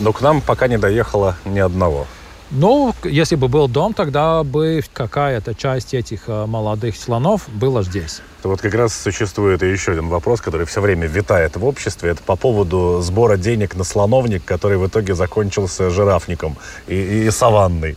Но 0.00 0.12
к 0.12 0.20
нам 0.20 0.40
пока 0.40 0.68
не 0.68 0.78
доехало 0.78 1.36
ни 1.44 1.58
одного. 1.58 2.06
Ну, 2.50 2.94
если 3.02 3.34
бы 3.34 3.48
был 3.48 3.66
дом, 3.68 3.92
тогда 3.92 4.44
бы 4.44 4.80
какая-то 4.92 5.54
часть 5.54 5.94
этих 5.94 6.28
э, 6.28 6.46
молодых 6.46 6.96
слонов 6.96 7.48
была 7.48 7.82
здесь. 7.82 8.22
Вот 8.44 8.60
как 8.60 8.74
раз 8.74 8.94
существует 8.94 9.62
еще 9.62 9.92
один 9.92 10.08
вопрос, 10.08 10.40
который 10.40 10.64
все 10.66 10.80
время 10.80 11.08
витает 11.08 11.56
в 11.56 11.64
обществе. 11.64 12.10
Это 12.10 12.22
по 12.22 12.36
поводу 12.36 13.00
сбора 13.02 13.36
денег 13.36 13.74
на 13.74 13.82
слоновник, 13.82 14.44
который 14.44 14.78
в 14.78 14.86
итоге 14.86 15.14
закончился 15.14 15.90
жирафником 15.90 16.56
и, 16.86 17.26
и 17.26 17.30
саванной. 17.30 17.96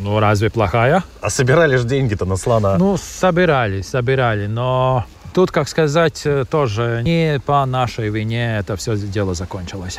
Ну, 0.00 0.20
разве 0.20 0.48
плохая? 0.48 1.02
А 1.20 1.28
собирали 1.28 1.76
же 1.76 1.84
деньги-то 1.84 2.24
на 2.24 2.36
слона? 2.36 2.78
Ну, 2.78 2.96
собирали, 2.96 3.82
собирали, 3.82 4.46
но 4.46 5.04
тут, 5.34 5.50
как 5.50 5.68
сказать, 5.68 6.22
э, 6.24 6.46
тоже 6.50 7.02
не 7.04 7.40
по 7.44 7.66
нашей 7.66 8.08
вине 8.08 8.56
это 8.58 8.76
все 8.76 8.96
дело 8.96 9.34
закончилось. 9.34 9.98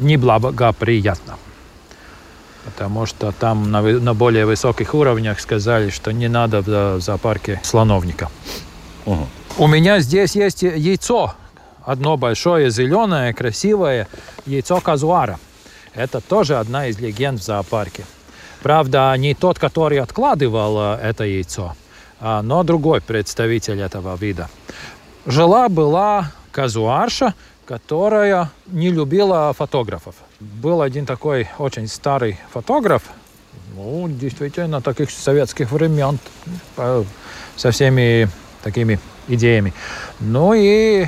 Не 0.00 0.16
благоприятно 0.16 1.36
потому 2.68 3.06
что 3.06 3.32
там 3.32 3.70
на, 3.70 3.80
на 3.80 4.14
более 4.14 4.44
высоких 4.44 4.94
уровнях 4.94 5.40
сказали, 5.40 5.90
что 5.90 6.12
не 6.12 6.28
надо 6.28 6.60
в 6.60 7.00
зоопарке 7.00 7.60
слоновника. 7.64 8.28
Угу. 9.06 9.26
У 9.58 9.66
меня 9.66 10.00
здесь 10.00 10.36
есть 10.36 10.62
яйцо, 10.62 11.34
одно 11.84 12.16
большое, 12.16 12.70
зеленое, 12.70 13.32
красивое, 13.32 14.06
яйцо 14.46 14.80
казуара. 14.80 15.38
Это 15.94 16.20
тоже 16.20 16.58
одна 16.58 16.88
из 16.88 16.98
легенд 17.00 17.40
в 17.40 17.42
зоопарке. 17.42 18.04
Правда, 18.62 19.14
не 19.16 19.34
тот, 19.34 19.58
который 19.58 19.98
откладывал 19.98 20.96
это 20.96 21.24
яйцо, 21.24 21.74
а, 22.20 22.42
но 22.42 22.62
другой 22.64 23.00
представитель 23.00 23.80
этого 23.80 24.16
вида. 24.16 24.48
Жила 25.26 25.68
была 25.68 26.32
казуарша, 26.52 27.34
которая 27.64 28.50
не 28.66 28.90
любила 28.90 29.52
фотографов. 29.56 30.14
Был 30.40 30.82
один 30.82 31.04
такой 31.04 31.48
очень 31.58 31.88
старый 31.88 32.38
фотограф, 32.52 33.02
ну, 33.74 34.08
действительно, 34.08 34.80
таких 34.80 35.10
советских 35.10 35.72
времен, 35.72 36.18
со 37.56 37.70
всеми 37.72 38.28
такими 38.62 39.00
идеями. 39.26 39.72
Ну 40.20 40.54
и 40.54 41.06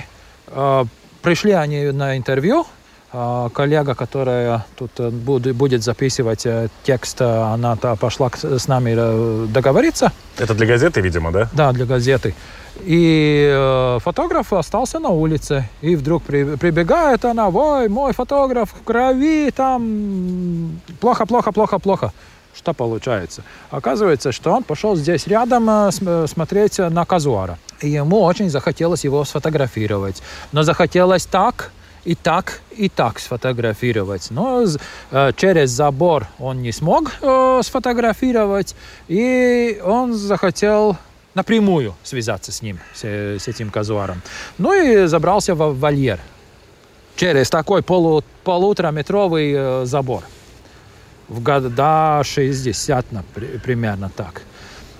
э, 0.48 0.84
пришли 1.22 1.52
они 1.52 1.92
на 1.92 2.16
интервью, 2.16 2.66
коллега, 3.12 3.94
которая 3.94 4.64
тут 4.76 4.92
э, 4.98 5.10
будет 5.10 5.82
записывать 5.82 6.46
э, 6.46 6.68
текст, 6.84 7.20
она 7.20 7.76
пошла 7.76 8.30
с 8.32 8.68
нами 8.68 9.46
договориться. 9.52 10.12
Это 10.38 10.54
для 10.54 10.66
газеты, 10.66 11.00
видимо, 11.00 11.32
да? 11.32 11.48
Да, 11.52 11.72
для 11.72 11.86
газеты. 11.86 12.34
И 12.82 13.50
э, 13.52 13.98
фотограф 14.00 14.52
остался 14.52 15.00
на 15.00 15.08
улице. 15.08 15.68
И 15.80 15.96
вдруг 15.96 16.22
при, 16.22 16.56
прибегает 16.56 17.24
она, 17.24 17.48
ой, 17.48 17.88
мой 17.88 18.12
фотограф 18.12 18.70
в 18.70 18.84
крови, 18.84 19.50
там 19.50 20.80
плохо, 21.00 21.26
плохо, 21.26 21.50
плохо, 21.50 21.78
плохо. 21.80 22.12
Что 22.54 22.74
получается? 22.74 23.42
Оказывается, 23.70 24.32
что 24.32 24.52
он 24.52 24.62
пошел 24.62 24.96
здесь 24.96 25.26
рядом 25.26 25.90
смотреть 25.92 26.78
на 26.78 27.04
казуара. 27.04 27.58
И 27.80 27.88
ему 27.88 28.20
очень 28.20 28.50
захотелось 28.50 29.04
его 29.04 29.24
сфотографировать. 29.24 30.22
Но 30.52 30.62
захотелось 30.62 31.26
так, 31.26 31.70
и 32.04 32.14
так, 32.14 32.60
и 32.76 32.88
так 32.88 33.18
сфотографировать. 33.18 34.30
Но 34.30 34.64
э, 35.10 35.32
через 35.36 35.70
забор 35.70 36.26
он 36.38 36.62
не 36.62 36.72
смог 36.72 37.12
э, 37.20 37.60
сфотографировать, 37.62 38.74
и 39.08 39.80
он 39.84 40.14
захотел 40.14 40.96
напрямую 41.34 41.94
связаться 42.02 42.52
с 42.52 42.62
ним, 42.62 42.78
с, 42.94 43.04
с 43.04 43.48
этим 43.48 43.70
казуаром. 43.70 44.22
Ну 44.58 44.72
и 44.72 45.06
забрался 45.06 45.54
в 45.54 45.78
вольер 45.78 46.20
через 47.16 47.50
такой 47.50 47.82
полу, 47.82 48.24
полутораметровый 48.44 49.52
э, 49.54 49.84
забор. 49.84 50.22
В 51.28 51.42
года 51.42 52.22
60 52.24 53.06
примерно 53.62 54.10
так. 54.14 54.42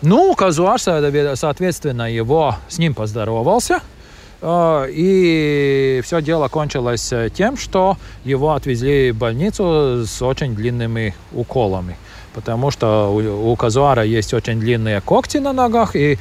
Ну, 0.03 0.35
казуар, 0.35 0.81
соответственно, 0.81 2.11
его 2.11 2.57
с 2.69 2.79
ним 2.79 2.95
поздоровался– 2.95 3.81
и 4.43 6.01
все 6.03 6.23
дело 6.23 6.49
кончилось 6.49 7.13
э, 7.13 7.29
тем, 7.29 7.57
что 7.57 7.99
его 8.25 8.53
отвезли 8.53 9.11
в 9.11 9.17
больницу 9.17 10.05
с 10.07 10.23
очень 10.23 10.55
длинными 10.55 11.15
уколами. 11.33 11.97
Потому 12.33 12.71
что 12.71 13.13
у, 13.13 13.53
у 13.53 13.57
казуара 13.57 14.03
есть 14.03 14.33
очень 14.33 14.59
длинные 14.59 15.01
когти 15.01 15.39
на 15.39 15.53
ногах, 15.53 15.95
и 15.95 16.19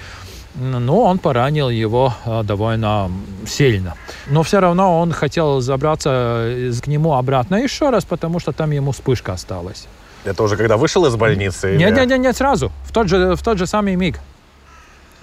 ну, 0.55 0.99
он 1.01 1.19
поранил 1.19 1.69
его 1.69 2.13
э, 2.25 2.43
довольно 2.43 3.09
сильно. 3.47 3.95
Но 4.27 4.43
все 4.43 4.59
равно 4.59 4.99
он 4.99 5.13
хотел 5.13 5.61
забраться 5.61 6.09
э, 6.45 6.71
к 6.81 6.87
нему 6.87 7.13
обратно 7.13 7.55
еще 7.55 7.89
раз, 7.89 8.03
потому 8.03 8.39
что 8.39 8.51
там 8.51 8.71
ему 8.71 8.91
вспышка 8.91 9.33
осталась. 9.33 9.87
Это 10.25 10.43
уже 10.43 10.57
когда 10.57 10.75
вышел 10.75 11.05
из 11.05 11.15
больницы? 11.15 11.77
Нет, 11.77 11.91
или... 11.91 11.99
нет, 11.99 12.09
нет, 12.09 12.19
нет, 12.19 12.37
сразу, 12.37 12.71
в 12.83 12.91
тот 12.91 13.07
же, 13.07 13.35
в 13.35 13.43
тот 13.43 13.57
же 13.57 13.65
самый 13.65 13.95
миг. 13.95 14.19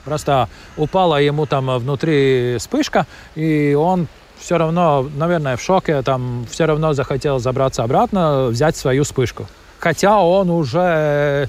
Просто 0.06 0.48
упала 0.76 1.20
ему 1.20 1.46
там 1.46 1.76
внутри 1.78 2.56
вспышка, 2.58 3.06
и 3.34 3.74
он 3.74 4.06
все 4.38 4.56
равно, 4.56 5.08
наверное, 5.16 5.56
в 5.56 5.60
шоке, 5.60 6.00
там 6.02 6.46
все 6.48 6.66
равно 6.66 6.92
захотел 6.92 7.40
забраться 7.40 7.82
обратно, 7.82 8.46
взять 8.46 8.76
свою 8.76 9.02
вспышку. 9.02 9.48
Хотя 9.80 10.20
он 10.20 10.48
уже 10.50 11.48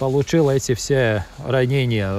получил 0.00 0.50
эти 0.50 0.74
все 0.74 1.24
ранения 1.46 2.10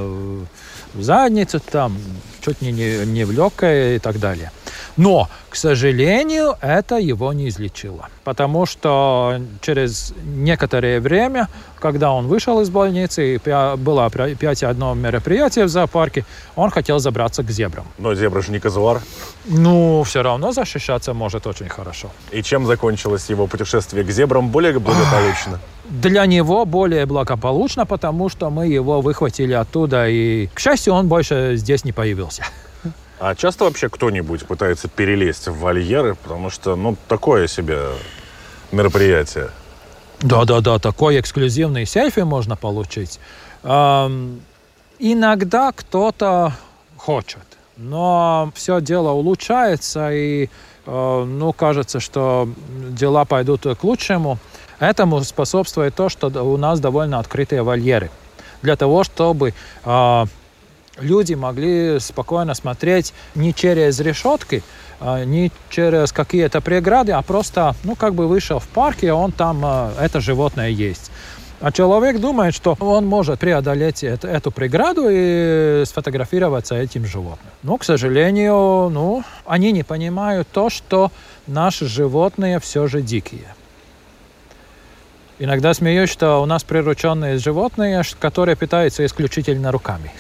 в 0.96 1.04
задницу, 1.04 1.60
там, 1.60 1.98
чуть 2.42 2.62
не, 2.62 2.72
не, 2.72 3.06
не 3.06 3.26
в 3.26 3.32
легкое 3.32 3.96
и 3.96 4.00
так 4.00 4.20
далее. 4.20 4.52
Но, 4.98 5.28
к 5.50 5.56
сожалению, 5.56 6.56
это 6.62 6.98
его 6.98 7.34
не 7.34 7.50
излечило. 7.50 8.08
Потому 8.24 8.66
что 8.66 9.42
через 9.62 10.14
некоторое 10.24 11.00
время, 11.02 11.48
когда 11.80 12.12
он 12.12 12.28
вышел 12.28 12.62
из 12.62 12.70
больницы, 12.70 13.36
и 13.36 13.40
было 13.78 14.06
опять 14.06 14.64
одно 14.64 14.94
мероприятие 14.94 15.66
в 15.66 15.70
зоопарке, 15.70 16.26
он 16.56 16.70
хотел 16.70 17.00
забраться 17.00 17.44
к 17.44 17.52
зебрам. 17.52 17.86
Но 17.98 18.16
зебра 18.16 18.42
же 18.42 18.52
не 18.52 18.60
казуар. 18.60 19.02
Ну, 19.46 20.04
все 20.04 20.24
равно 20.24 20.52
защищаться 20.52 21.14
может 21.14 21.46
очень 21.48 21.70
хорошо. 21.70 22.10
И 22.32 22.42
чем 22.42 22.66
закончилось 22.66 23.30
его 23.30 23.48
путешествие 23.48 24.04
к 24.04 24.12
зебрам? 24.12 24.50
Более 24.50 24.80
благополучно? 24.80 25.60
Для 25.90 26.26
него 26.26 26.66
более 26.66 27.06
благополучно, 27.06 27.86
потому 27.86 28.30
что 28.30 28.50
мы 28.50 28.68
его 28.68 29.02
выхватили 29.02 29.54
оттуда, 29.54 30.08
и, 30.10 30.48
к 30.48 30.60
счастью, 30.60 30.94
он 30.94 31.08
больше 31.08 31.54
здесь 31.56 31.86
не 31.86 31.92
появился. 31.92 32.44
А 33.20 33.34
часто 33.36 33.64
вообще 33.66 33.88
кто-нибудь 33.88 34.46
пытается 34.46 34.88
перелезть 34.88 35.48
в 35.48 35.58
вольеры, 35.60 36.16
потому 36.16 36.50
что, 36.50 36.76
ну, 36.76 36.98
такое 37.08 37.48
себе 37.48 37.80
мероприятие. 38.72 39.50
Да-да-да, 40.22 40.80
такой 40.80 41.20
эксклюзивный 41.20 41.86
селфи 41.86 42.22
можно 42.22 42.56
получить. 42.56 43.20
Эм, 43.64 44.42
иногда 45.00 45.72
кто-то 45.72 46.54
хочет, 46.98 47.46
но 47.78 48.52
все 48.56 48.82
дело 48.82 49.12
улучшается, 49.12 50.12
и, 50.12 50.50
э, 50.86 51.24
ну, 51.26 51.54
кажется, 51.54 52.00
что 52.00 52.50
дела 52.90 53.26
пойдут 53.26 53.64
к 53.64 53.84
лучшему. 53.84 54.40
Этому 54.80 55.22
способствует 55.24 55.96
то, 55.96 56.10
что 56.10 56.28
у 56.44 56.58
нас 56.58 56.80
довольно 56.80 57.20
открытые 57.20 57.64
вольеры. 57.64 58.10
Для 58.62 58.76
того, 58.76 59.04
чтобы 59.04 59.54
э, 59.84 60.26
люди 61.00 61.34
могли 61.34 62.00
спокойно 62.00 62.54
смотреть 62.54 63.14
не 63.36 63.54
через 63.54 64.00
решетки, 64.00 64.64
а, 65.00 65.24
не 65.26 65.52
через 65.70 66.12
какие-то 66.12 66.62
преграды, 66.62 67.12
а 67.12 67.22
просто, 67.22 67.76
ну, 67.84 67.96
как 67.96 68.16
бы 68.16 68.28
вышел 68.28 68.60
в 68.60 68.68
парк, 68.68 68.98
и 69.02 69.10
он 69.10 69.32
там, 69.32 69.62
а, 69.64 69.92
это 70.00 70.22
животное 70.22 70.70
есть. 70.70 71.12
А 71.62 71.72
человек 71.72 72.20
думает, 72.20 72.54
что 72.54 72.76
он 72.80 73.06
может 73.06 73.40
преодолеть 73.40 74.04
эту, 74.04 74.28
эту 74.28 74.52
преграду 74.52 75.08
и 75.10 75.84
сфотографироваться 75.86 76.76
этим 76.76 77.06
животным. 77.06 77.50
Но, 77.64 77.78
к 77.78 77.84
сожалению, 77.84 78.90
ну, 78.90 79.24
они 79.46 79.72
не 79.72 79.84
понимают 79.84 80.48
то, 80.52 80.70
что 80.70 81.12
наши 81.48 81.88
животные 81.88 82.60
все 82.60 82.88
же 82.88 83.02
дикие. 83.02 83.56
Иногда 85.38 85.74
смеюсь, 85.74 86.10
что 86.10 86.42
у 86.42 86.46
нас 86.46 86.64
прирученные 86.64 87.38
животные, 87.40 88.04
которые 88.20 88.56
питаются 88.56 89.06
исключительно 89.06 89.72
руками. 89.72 90.12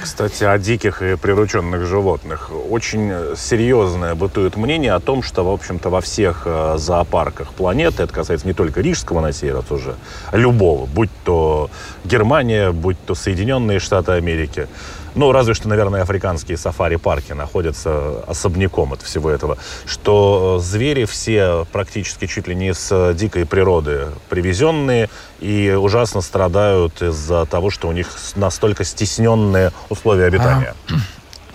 Кстати, 0.00 0.44
о 0.44 0.56
диких 0.56 1.02
и 1.02 1.16
прирученных 1.16 1.84
животных. 1.86 2.52
Очень 2.70 3.12
серьезное 3.36 4.14
бытует 4.14 4.56
мнение 4.56 4.92
о 4.92 5.00
том, 5.00 5.24
что, 5.24 5.42
в 5.44 5.50
общем-то, 5.50 5.90
во 5.90 6.00
всех 6.00 6.42
э, 6.44 6.76
зоопарках 6.78 7.48
планеты, 7.54 8.04
это 8.04 8.12
касается 8.12 8.46
не 8.46 8.52
только 8.52 8.80
рижского 8.82 9.20
на 9.20 9.32
сей 9.32 9.50
раз 9.50 9.68
уже, 9.72 9.96
любого, 10.32 10.86
будь 10.86 11.10
то 11.24 11.70
Германия, 12.04 12.70
будь 12.70 12.98
то 13.04 13.16
Соединенные 13.16 13.80
Штаты 13.80 14.12
Америки, 14.12 14.68
ну, 15.16 15.32
разве 15.32 15.54
что, 15.54 15.68
наверное, 15.68 16.02
африканские 16.02 16.58
сафари-парки 16.58 17.32
находятся 17.32 18.20
особняком 18.26 18.92
от 18.92 19.02
всего 19.02 19.30
этого, 19.30 19.56
что 19.86 20.58
звери 20.62 21.06
все 21.06 21.66
практически 21.72 22.26
чуть 22.26 22.46
ли 22.46 22.54
не 22.54 22.74
с 22.74 23.14
дикой 23.14 23.46
природы 23.46 24.08
привезенные 24.28 25.08
и 25.40 25.70
ужасно 25.70 26.20
страдают 26.20 27.00
из-за 27.02 27.46
того, 27.46 27.70
что 27.70 27.88
у 27.88 27.92
них 27.92 28.08
настолько 28.36 28.84
стесненные 28.84 29.72
условия 29.88 30.26
обитания. 30.26 30.74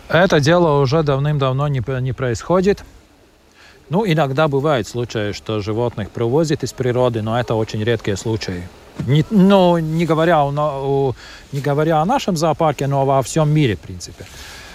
Это 0.09 0.39
дело 0.39 0.81
уже 0.81 1.03
давным-давно 1.03 1.67
не, 1.67 1.83
не 2.01 2.13
происходит. 2.13 2.83
Ну, 3.89 4.05
иногда 4.05 4.47
бывают 4.47 4.87
случаи, 4.87 5.33
что 5.33 5.61
животных 5.61 6.09
привозят 6.09 6.63
из 6.63 6.73
природы, 6.73 7.21
но 7.21 7.39
это 7.39 7.53
очень 7.53 7.83
редкие 7.83 8.17
случаи. 8.17 8.67
Не, 9.07 9.25
ну, 9.29 9.77
не 9.77 10.05
говоря, 10.05 10.43
о, 10.43 10.51
о, 10.51 11.15
не 11.51 11.59
говоря 11.59 12.01
о 12.01 12.05
нашем 12.05 12.37
зоопарке, 12.37 12.87
но 12.87 13.05
во 13.05 13.21
всем 13.21 13.49
мире, 13.49 13.75
в 13.75 13.79
принципе. 13.79 14.25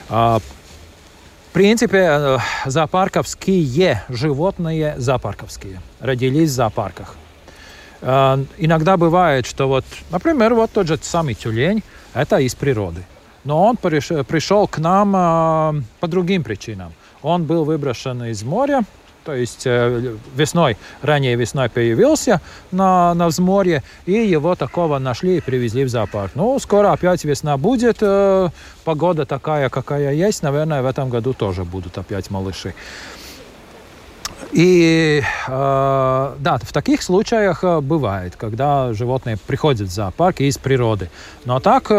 А, 0.08 0.38
в 0.38 1.52
принципе, 1.52 1.98
э, 1.98 2.38
зоопарковские 2.66 4.02
животные 4.08 4.94
зоопарковские. 4.98 5.80
Родились 6.00 6.50
в 6.50 6.54
зоопарках. 6.54 7.14
А, 8.02 8.38
иногда 8.58 8.96
бывает, 8.96 9.46
что 9.46 9.68
вот, 9.68 9.84
например, 10.10 10.54
вот 10.54 10.70
тот 10.70 10.86
же 10.86 10.98
самый 11.00 11.34
тюлень, 11.34 11.82
это 12.14 12.38
из 12.38 12.54
природы. 12.54 13.04
Но 13.44 13.64
он 13.64 13.76
пришел 13.76 14.66
к 14.66 14.78
нам 14.78 15.12
а, 15.16 15.74
по 16.00 16.08
другим 16.08 16.42
причинам. 16.42 16.92
Он 17.22 17.44
был 17.44 17.64
выброшен 17.64 18.24
из 18.24 18.42
моря, 18.42 18.82
то 19.26 19.34
есть 19.34 19.66
э, 19.66 20.14
весной, 20.36 20.76
ранее 21.02 21.34
весной 21.34 21.68
появился 21.68 22.40
на, 22.70 23.12
на 23.14 23.26
взморье, 23.26 23.82
и 24.06 24.12
его 24.12 24.54
такого 24.54 25.00
нашли 25.00 25.38
и 25.38 25.40
привезли 25.40 25.84
в 25.84 25.88
зоопарк. 25.88 26.30
Ну, 26.36 26.56
скоро 26.60 26.92
опять 26.92 27.24
весна 27.24 27.56
будет, 27.56 27.98
э, 28.00 28.48
погода 28.84 29.26
такая, 29.26 29.68
какая 29.68 30.12
есть, 30.12 30.44
наверное, 30.44 30.80
в 30.80 30.86
этом 30.86 31.10
году 31.10 31.32
тоже 31.32 31.64
будут 31.64 31.98
опять 31.98 32.30
малыши. 32.30 32.72
И 34.52 35.22
э, 35.48 36.34
да, 36.38 36.58
в 36.62 36.72
таких 36.72 37.02
случаях 37.02 37.64
э, 37.64 37.80
бывает, 37.80 38.36
когда 38.36 38.92
животные 38.92 39.38
приходят 39.44 39.88
в 39.88 39.92
зоопарк 39.92 40.40
из 40.40 40.56
природы. 40.56 41.10
Но 41.44 41.58
так 41.58 41.90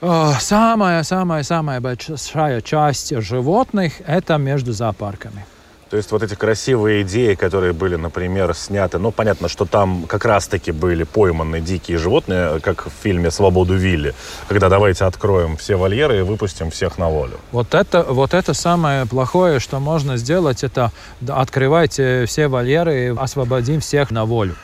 самая-самая-самая 0.00 1.80
большая 1.80 2.60
часть 2.60 3.16
животных 3.22 3.94
это 4.06 4.36
между 4.36 4.72
зоопарками. 4.72 5.46
То 5.88 5.96
есть 5.96 6.10
вот 6.10 6.22
эти 6.24 6.34
красивые 6.34 7.02
идеи, 7.02 7.34
которые 7.34 7.72
были, 7.72 7.94
например, 7.94 8.54
сняты, 8.54 8.98
ну, 8.98 9.12
понятно, 9.12 9.48
что 9.48 9.66
там 9.66 10.04
как 10.08 10.24
раз-таки 10.24 10.72
были 10.72 11.04
пойманы 11.04 11.60
дикие 11.60 11.98
животные, 11.98 12.58
как 12.58 12.86
в 12.86 12.90
фильме 13.02 13.30
«Свободу 13.30 13.76
Вилли», 13.76 14.12
когда 14.48 14.68
давайте 14.68 15.04
откроем 15.04 15.56
все 15.56 15.76
вольеры 15.76 16.18
и 16.18 16.22
выпустим 16.22 16.70
всех 16.72 16.98
на 16.98 17.08
волю. 17.08 17.38
Вот 17.52 17.72
это, 17.72 18.02
вот 18.02 18.34
это 18.34 18.52
самое 18.52 19.06
плохое, 19.06 19.60
что 19.60 19.78
можно 19.78 20.16
сделать, 20.16 20.64
это 20.64 20.90
открывайте 21.28 22.24
все 22.26 22.48
вольеры 22.48 23.06
и 23.06 23.16
освободим 23.16 23.78
всех 23.78 24.10
на 24.10 24.24
волю. 24.24 24.56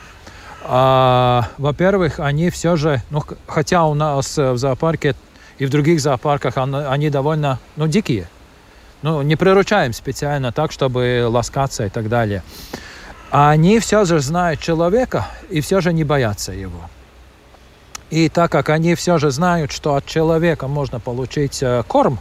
А, 0.65 1.47
во-первых, 1.57 2.19
они 2.19 2.49
все 2.49 2.75
же, 2.75 3.01
ну, 3.11 3.23
хотя 3.47 3.85
у 3.85 3.93
нас 3.93 4.35
в 4.35 4.57
зоопарке 4.57 5.15
и 5.57 5.65
в 5.65 5.69
других 5.69 6.01
зоопарках 6.01 6.57
они 6.57 7.09
довольно, 7.09 7.59
ну, 7.77 7.87
дикие– 7.87 8.27
ну, 9.03 9.21
не 9.21 9.35
приручаем 9.35 9.93
специально 9.93 10.51
так, 10.51 10.71
чтобы 10.71 11.25
ласкаться 11.27 11.85
и 11.85 11.89
так 11.89 12.09
далее. 12.09 12.41
А 13.29 13.51
они 13.51 13.79
все 13.79 14.05
же 14.05 14.19
знают 14.19 14.59
человека 14.59 15.27
и 15.49 15.61
все 15.61 15.81
же 15.81 15.93
не 15.93 16.03
боятся 16.03 16.53
его. 16.53 16.89
И 18.09 18.29
так 18.29 18.51
как 18.51 18.69
они 18.69 18.95
все 18.95 19.17
же 19.17 19.29
знают, 19.29 19.71
что 19.71 19.95
от 19.95 20.05
человека 20.05 20.67
можно 20.67 20.99
получить 20.99 21.61
э, 21.61 21.83
корм, 21.87 22.19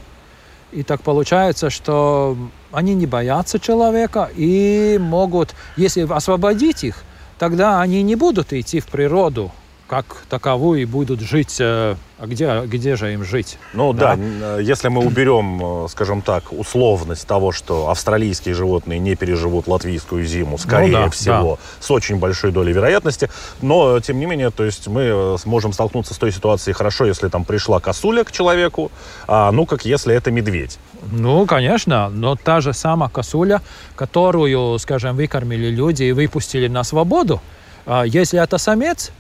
и 0.72 0.82
так 0.82 1.02
получается, 1.02 1.70
что 1.70 2.36
они 2.72 2.94
не 2.94 3.06
боятся 3.06 3.60
человека 3.60 4.30
и 4.34 4.98
могут, 5.00 5.54
если 5.76 6.10
освободить 6.10 6.82
их, 6.82 7.04
тогда 7.38 7.80
они 7.80 8.02
не 8.02 8.16
будут 8.16 8.52
идти 8.52 8.80
в 8.80 8.86
природу 8.86 9.52
как 9.92 10.06
таковую 10.30 10.80
и 10.80 10.84
будут 10.86 11.20
жить. 11.20 11.58
Э, 11.60 11.96
а 12.18 12.26
где, 12.26 12.62
где 12.64 12.96
же 12.96 13.12
им 13.12 13.24
жить? 13.24 13.58
Ну 13.74 13.92
да, 13.92 14.16
да 14.16 14.56
э, 14.56 14.60
если 14.62 14.88
мы 14.88 15.04
уберем, 15.04 15.84
э, 15.84 15.88
скажем 15.90 16.22
так, 16.22 16.44
условность 16.50 17.26
того, 17.26 17.52
что 17.52 17.90
австралийские 17.90 18.54
животные 18.54 18.98
не 18.98 19.16
переживут 19.16 19.66
латвийскую 19.66 20.24
зиму, 20.24 20.56
скорее 20.56 20.96
ну, 20.96 21.04
да, 21.04 21.10
всего, 21.10 21.58
да. 21.60 21.84
с 21.86 21.90
очень 21.90 22.16
большой 22.16 22.52
долей 22.52 22.72
вероятности, 22.72 23.28
но 23.60 24.00
тем 24.00 24.18
не 24.18 24.24
менее, 24.24 24.50
то 24.50 24.64
есть 24.64 24.88
мы 24.88 25.36
сможем 25.38 25.74
столкнуться 25.74 26.14
с 26.14 26.16
той 26.16 26.32
ситуацией 26.32 26.72
хорошо, 26.72 27.04
если 27.04 27.28
там 27.28 27.44
пришла 27.44 27.78
косуля 27.78 28.24
к 28.24 28.32
человеку, 28.32 28.90
а 29.28 29.52
ну 29.52 29.66
как 29.66 29.84
если 29.84 30.14
это 30.14 30.30
медведь. 30.30 30.78
Ну, 31.10 31.44
конечно, 31.44 32.08
но 32.08 32.34
та 32.34 32.62
же 32.62 32.72
самая 32.72 33.10
косуля, 33.10 33.60
которую, 33.94 34.78
скажем, 34.78 35.16
выкормили 35.16 35.68
люди 35.68 36.04
и 36.04 36.12
выпустили 36.12 36.68
на 36.68 36.82
свободу, 36.82 37.42
а 37.84 38.04
если 38.04 38.42
это 38.42 38.56
самец, 38.56 39.12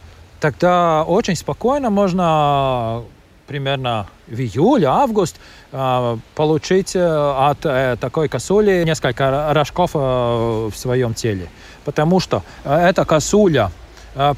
тогда 0.42 1.04
очень 1.04 1.36
спокойно 1.36 1.88
можно 1.88 3.04
примерно 3.46 4.08
в 4.26 4.40
июле, 4.40 4.88
август 4.88 5.36
а, 5.70 6.18
получить 6.34 6.96
э, 6.96 7.00
от 7.00 7.64
э, 7.64 7.96
такой 8.00 8.28
косули 8.28 8.82
несколько 8.84 9.52
рожков 9.52 9.92
э, 9.94 9.98
в 9.98 10.72
своем 10.74 11.14
теле. 11.14 11.48
Потому 11.84 12.18
что 12.18 12.42
эта 12.64 13.04
косуля 13.04 13.70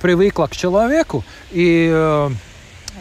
привыкла 0.01 0.47
к 0.47 0.57
человеку, 0.57 1.25
и 1.51 1.91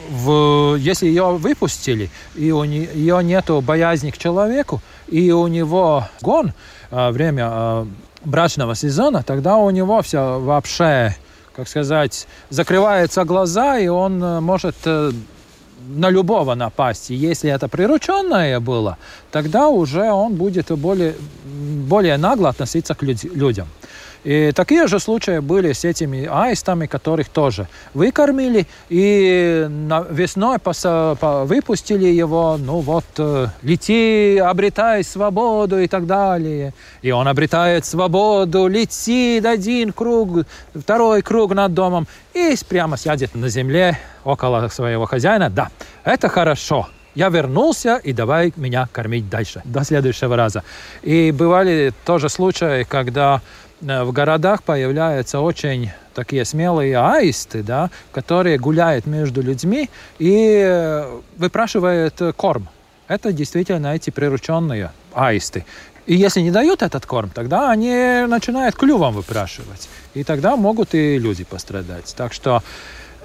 в, 0.09 0.75
если 0.75 1.05
ее 1.07 1.31
выпустили, 1.31 2.09
и 2.35 2.51
у 2.51 2.63
нее 2.63 3.23
нет 3.23 3.49
боязни 3.63 4.11
к 4.11 4.17
человеку, 4.17 4.81
и 5.07 5.31
у 5.31 5.47
него 5.47 6.07
гон, 6.21 6.51
время 6.89 7.85
брачного 8.25 8.75
сезона, 8.75 9.23
тогда 9.23 9.57
у 9.57 9.69
него 9.69 10.01
все 10.01 10.39
вообще 10.39 11.15
как 11.55 11.67
сказать, 11.67 12.27
закрываются 12.49 13.23
глаза, 13.25 13.77
и 13.77 13.87
он 13.87 14.23
э, 14.23 14.39
может 14.39 14.75
э, 14.85 15.11
на 15.87 16.09
любого 16.09 16.55
напасть. 16.55 17.11
И 17.11 17.15
если 17.15 17.51
это 17.51 17.67
прирученное 17.67 18.59
было, 18.59 18.97
тогда 19.31 19.67
уже 19.67 20.11
он 20.11 20.33
будет 20.35 20.71
более, 20.71 21.15
более 21.87 22.17
нагло 22.17 22.49
относиться 22.49 22.95
к 22.95 23.03
людям. 23.03 23.67
И 24.23 24.51
такие 24.53 24.87
же 24.87 24.99
случаи 24.99 25.39
были 25.39 25.73
с 25.73 25.83
этими 25.83 26.27
аистами, 26.31 26.85
которых 26.85 27.29
тоже 27.29 27.67
выкормили, 27.93 28.67
и 28.89 29.67
весной 30.09 30.57
выпустили 30.63 32.05
его, 32.05 32.57
ну 32.57 32.79
вот, 32.79 33.05
э, 33.17 33.47
лети, 33.61 34.37
обретай 34.37 35.03
свободу 35.03 35.79
и 35.79 35.87
так 35.87 36.05
далее. 36.05 36.73
И 37.01 37.11
он 37.11 37.27
обретает 37.27 37.85
свободу, 37.85 38.67
летит 38.67 39.45
один 39.45 39.91
круг, 39.91 40.45
второй 40.73 41.21
круг 41.21 41.53
над 41.53 41.73
домом, 41.73 42.07
и 42.33 42.55
прямо 42.69 42.97
сядет 42.97 43.35
на 43.35 43.49
земле 43.49 43.99
около 44.23 44.67
своего 44.69 45.05
хозяина. 45.05 45.49
Да, 45.49 45.69
это 46.03 46.29
хорошо. 46.29 46.87
Я 47.15 47.29
вернулся, 47.29 47.97
и 47.97 48.11
давай 48.11 48.53
меня 48.55 48.87
кормить 48.91 49.29
дальше, 49.29 49.61
до 49.65 49.83
следующего 49.83 50.35
раза. 50.35 50.63
И 51.03 51.31
бывали 51.31 51.93
тоже 52.05 52.27
случаи, 52.27 52.83
когда 52.83 53.41
в 53.83 54.11
городах 54.11 54.63
появляются 54.63 55.41
очень 55.41 55.91
такие 56.13 56.45
смелые 56.45 56.97
аисты, 56.97 57.63
да, 57.63 57.89
которые 58.11 58.57
гуляют 58.57 59.05
между 59.05 59.41
людьми 59.41 59.89
и 60.19 60.61
э, 60.65 61.19
выпрашивают 61.37 62.21
корм. 62.37 62.69
Это 63.07 63.33
действительно 63.33 63.93
эти 63.93 64.09
прирученные 64.09 64.91
аисты. 65.13 65.65
И 66.05 66.15
если 66.15 66.41
не 66.41 66.51
дают 66.51 66.81
этот 66.81 67.05
корм, 67.05 67.29
тогда 67.29 67.71
они 67.71 68.25
начинают 68.27 68.75
клювом 68.75 69.13
выпрашивать. 69.13 69.89
И 70.13 70.23
тогда 70.23 70.55
могут 70.55 70.93
и 70.95 71.17
люди 71.17 71.43
пострадать. 71.43 72.13
Так 72.15 72.33
что 72.33 72.63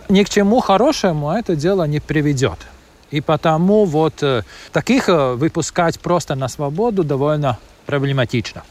ни 0.08 0.22
к 0.24 0.28
чему 0.28 0.60
хорошему 0.60 1.30
это 1.30 1.54
дело 1.54 1.84
не 1.84 2.00
приведет. 2.00 2.58
И 3.10 3.20
потому 3.20 3.84
вот 3.84 4.22
э, 4.22 4.42
таких 4.72 5.08
выпускать 5.08 6.00
просто 6.00 6.34
на 6.34 6.48
свободу 6.48 7.04
довольно 7.04 7.58
проблематично. 7.86 8.64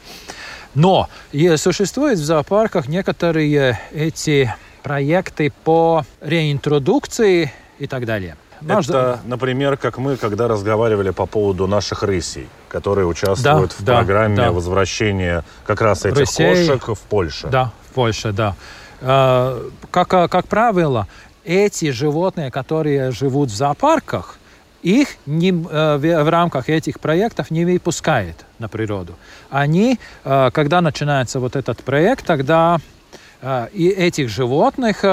Но 0.77 1.09
существуют 1.55 2.19
в 2.19 2.23
зоопарках 2.23 2.87
некоторые 2.87 3.79
эти 3.91 4.53
проекты 4.83 5.51
по 5.63 6.05
реинтродукции 6.21 7.51
и 7.79 7.87
так 7.87 8.05
далее. 8.05 8.37
Это, 8.67 9.19
например, 9.25 9.77
как 9.77 9.97
мы, 9.97 10.17
когда 10.17 10.47
разговаривали 10.47 11.09
по 11.09 11.25
поводу 11.25 11.67
наших 11.67 12.03
рысей, 12.03 12.47
которые 12.69 13.07
участвуют 13.07 13.71
да, 13.71 13.75
в 13.77 13.83
да, 13.83 13.95
программе 13.97 14.35
да. 14.35 14.51
возвращения 14.51 15.43
как 15.65 15.81
раз 15.81 16.05
этих 16.05 16.19
Рысей, 16.19 16.67
кошек 16.67 16.97
в 16.97 17.01
Польше. 17.01 17.47
Да, 17.47 17.71
в 17.89 17.93
Польше, 17.93 18.31
да. 18.31 18.55
А, 19.01 19.63
как, 19.91 20.09
как 20.09 20.47
правило, 20.47 21.07
эти 21.43 21.91
животные, 21.91 22.49
которые 22.51 23.11
живут 23.11 23.49
в 23.49 23.55
зоопарках, 23.55 24.37
их 24.87 25.17
не, 25.25 25.49
э, 25.49 26.23
в 26.23 26.29
рамках 26.29 26.69
этих 26.69 26.99
проектов 26.99 27.51
не 27.51 27.65
выпускает 27.65 28.45
на 28.59 28.69
природу. 28.69 29.15
Они, 29.49 29.99
э, 30.23 30.49
когда 30.53 30.81
начинается 30.81 31.39
вот 31.39 31.55
этот 31.55 31.83
проект, 31.83 32.25
тогда 32.25 32.77
э, 33.41 33.67
и 33.73 33.89
этих 33.89 34.29
животных 34.29 35.03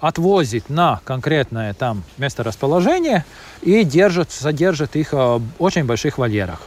отвозит 0.00 0.68
на 0.68 1.00
конкретное 1.04 1.74
там 1.74 2.02
место 2.18 2.42
расположения 2.42 3.24
и 3.62 3.84
держит, 3.84 4.30
содержит 4.30 4.96
их 4.96 5.12
в 5.12 5.42
очень 5.58 5.84
больших 5.84 6.18
вольерах 6.18 6.60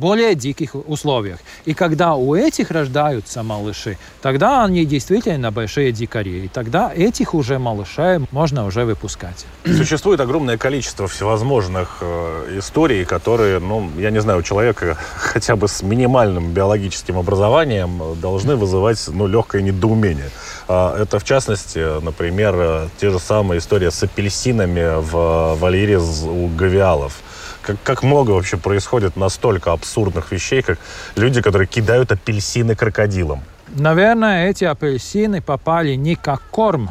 более 0.00 0.34
диких 0.34 0.74
условиях. 0.74 1.38
И 1.66 1.74
когда 1.74 2.14
у 2.14 2.34
этих 2.34 2.70
рождаются 2.70 3.42
малыши, 3.42 3.98
тогда 4.22 4.64
они 4.64 4.84
действительно 4.84 5.52
большие 5.52 5.92
дикари. 5.92 6.46
И 6.46 6.48
тогда 6.48 6.92
этих 6.92 7.34
уже 7.34 7.58
малышей 7.58 8.18
можно 8.32 8.66
уже 8.66 8.84
выпускать. 8.84 9.46
Существует 9.64 10.20
огромное 10.20 10.56
количество 10.56 11.06
всевозможных 11.06 11.98
э, 12.00 12.58
историй, 12.58 13.04
которые, 13.04 13.60
ну, 13.60 13.90
я 13.98 14.10
не 14.10 14.20
знаю, 14.20 14.40
у 14.40 14.42
человека 14.42 14.96
хотя 15.16 15.54
бы 15.54 15.68
с 15.68 15.82
минимальным 15.82 16.52
биологическим 16.52 17.18
образованием 17.18 18.00
должны 18.20 18.56
вызывать, 18.56 19.08
ну, 19.08 19.26
легкое 19.26 19.62
недоумение. 19.62 20.30
А, 20.68 20.96
это, 21.02 21.18
в 21.18 21.24
частности, 21.24 22.00
например, 22.02 22.88
те 23.00 23.10
же 23.10 23.18
самые 23.18 23.58
истории 23.58 23.90
с 23.90 24.02
апельсинами 24.02 25.00
в 25.00 25.56
вольере 25.60 25.98
у 25.98 26.48
гавиалов 26.48 27.20
как, 27.62 27.76
как 27.82 28.02
много 28.02 28.32
вообще 28.32 28.56
происходит 28.56 29.16
настолько 29.16 29.72
абсурдных 29.72 30.32
вещей, 30.32 30.62
как 30.62 30.78
люди, 31.16 31.40
которые 31.42 31.66
кидают 31.66 32.12
апельсины 32.12 32.74
крокодилам. 32.74 33.42
Наверное, 33.68 34.48
эти 34.48 34.64
апельсины 34.64 35.40
попали 35.40 35.94
не 35.94 36.16
как 36.16 36.42
корм, 36.50 36.90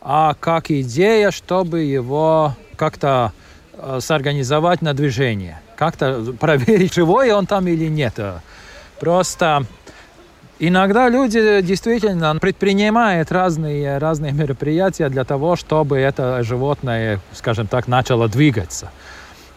а 0.00 0.34
как 0.38 0.70
идея, 0.70 1.30
чтобы 1.30 1.82
его 1.82 2.54
как-то 2.76 3.32
э, 3.74 3.98
сорганизовать 4.00 4.82
на 4.82 4.94
движение. 4.94 5.60
Как-то 5.76 6.34
проверить, 6.38 6.94
живой 6.94 7.32
он 7.32 7.46
там 7.46 7.66
или 7.66 7.88
нет. 7.88 8.18
Просто 9.00 9.66
иногда 10.58 11.08
люди 11.08 11.60
действительно 11.60 12.34
предпринимают 12.36 13.30
разные, 13.30 13.98
разные 13.98 14.32
мероприятия 14.32 15.08
для 15.08 15.24
того, 15.24 15.56
чтобы 15.56 15.98
это 15.98 16.42
животное, 16.42 17.20
скажем 17.34 17.66
так, 17.66 17.86
начало 17.86 18.28
двигаться 18.28 18.90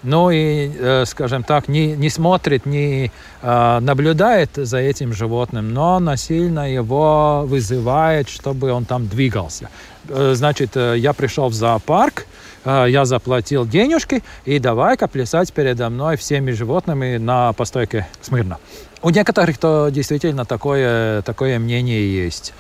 но 0.04 0.32
и, 0.32 0.72
э, 0.74 1.06
скажем 1.06 1.44
так, 1.44 1.68
не, 1.68 1.96
не 1.96 2.10
смотрит, 2.10 2.66
не 2.66 3.12
э, 3.42 3.80
наблюдает 3.80 4.52
за 4.56 4.78
этим 4.78 5.14
животным, 5.14 5.74
но 5.74 6.00
насильно 6.00 6.72
его 6.72 7.44
вызывает, 7.46 8.30
чтобы 8.30 8.72
он 8.72 8.86
там 8.86 9.08
двигался. 9.08 9.70
Э, 10.10 10.34
значит, 10.36 10.76
я 10.76 11.14
пришел 11.14 11.50
в 11.50 11.54
зоопарк, 11.54 12.26
я 12.66 13.06
заплатил 13.06 13.66
денежки, 13.66 14.24
и 14.44 14.60
давай-ка 14.60 15.08
плясать 15.08 15.54
передо 15.54 15.90
мной 15.90 16.18
всеми 16.18 16.52
животными 16.52 17.16
на 17.16 17.54
постойке 17.54 18.08
смирно. 18.22 18.58
У 19.02 19.10
некоторых 19.10 19.58
то 19.58 19.88
действительно 19.90 20.44
такое, 20.44 21.22
такое 21.22 21.60
мнение 21.60 22.26
есть. 22.26 22.54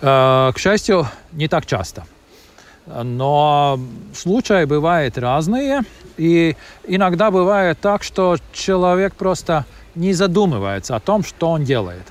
К 0.00 0.54
счастью, 0.56 1.06
не 1.32 1.46
так 1.46 1.66
часто. 1.66 2.04
Но 3.02 3.78
случаи 4.14 4.64
бывают 4.64 5.16
разные, 5.18 5.82
и 6.16 6.56
иногда 6.86 7.30
бывает 7.30 7.78
так, 7.80 8.02
что 8.02 8.36
человек 8.52 9.14
просто 9.14 9.64
не 9.94 10.12
задумывается 10.12 10.96
о 10.96 11.00
том, 11.00 11.22
что 11.24 11.50
он 11.50 11.64
делает. 11.64 12.02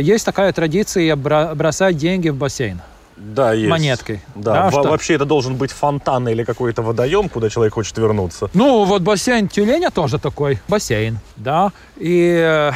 Есть 0.00 0.24
такая 0.24 0.52
традиция 0.52 1.16
бросать 1.16 1.96
деньги 1.96 2.28
в 2.30 2.36
бассейн. 2.36 2.80
Да, 3.16 3.52
есть. 3.52 3.70
Монеткой. 3.70 4.20
Да, 4.34 4.52
Да, 4.54 4.64
Во- 4.70 4.70
что- 4.82 4.90
вообще 4.90 5.14
это 5.14 5.24
должен 5.24 5.56
быть 5.56 5.70
фонтан 5.70 6.28
или 6.28 6.44
какой-то 6.44 6.82
водоем, 6.82 7.28
куда 7.28 7.48
человек 7.50 7.74
хочет 7.74 7.96
вернуться. 7.98 8.48
Ну, 8.54 8.84
вот 8.84 9.02
бассейн 9.02 9.48
тюленя 9.48 9.90
тоже 9.90 10.18
такой 10.18 10.58
бассейн, 10.68 11.18
да. 11.36 11.70
И, 11.96 12.34
э, 12.36 12.72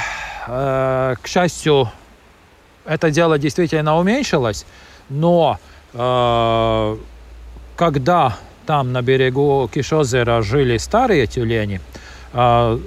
э, 0.46 1.14
к 1.20 1.26
счастью, 1.26 1.88
это 2.84 3.10
дело 3.10 3.38
действительно 3.38 3.98
уменьшилось, 3.98 4.66
но 5.08 5.58
э, 5.94 6.96
когда 7.76 8.36
там 8.66 8.92
на 8.92 9.02
берегу 9.02 9.70
Кишозера 9.72 10.42
жили 10.42 10.76
старые 10.78 11.26
тюлени, 11.26 11.80
э, 12.32 12.78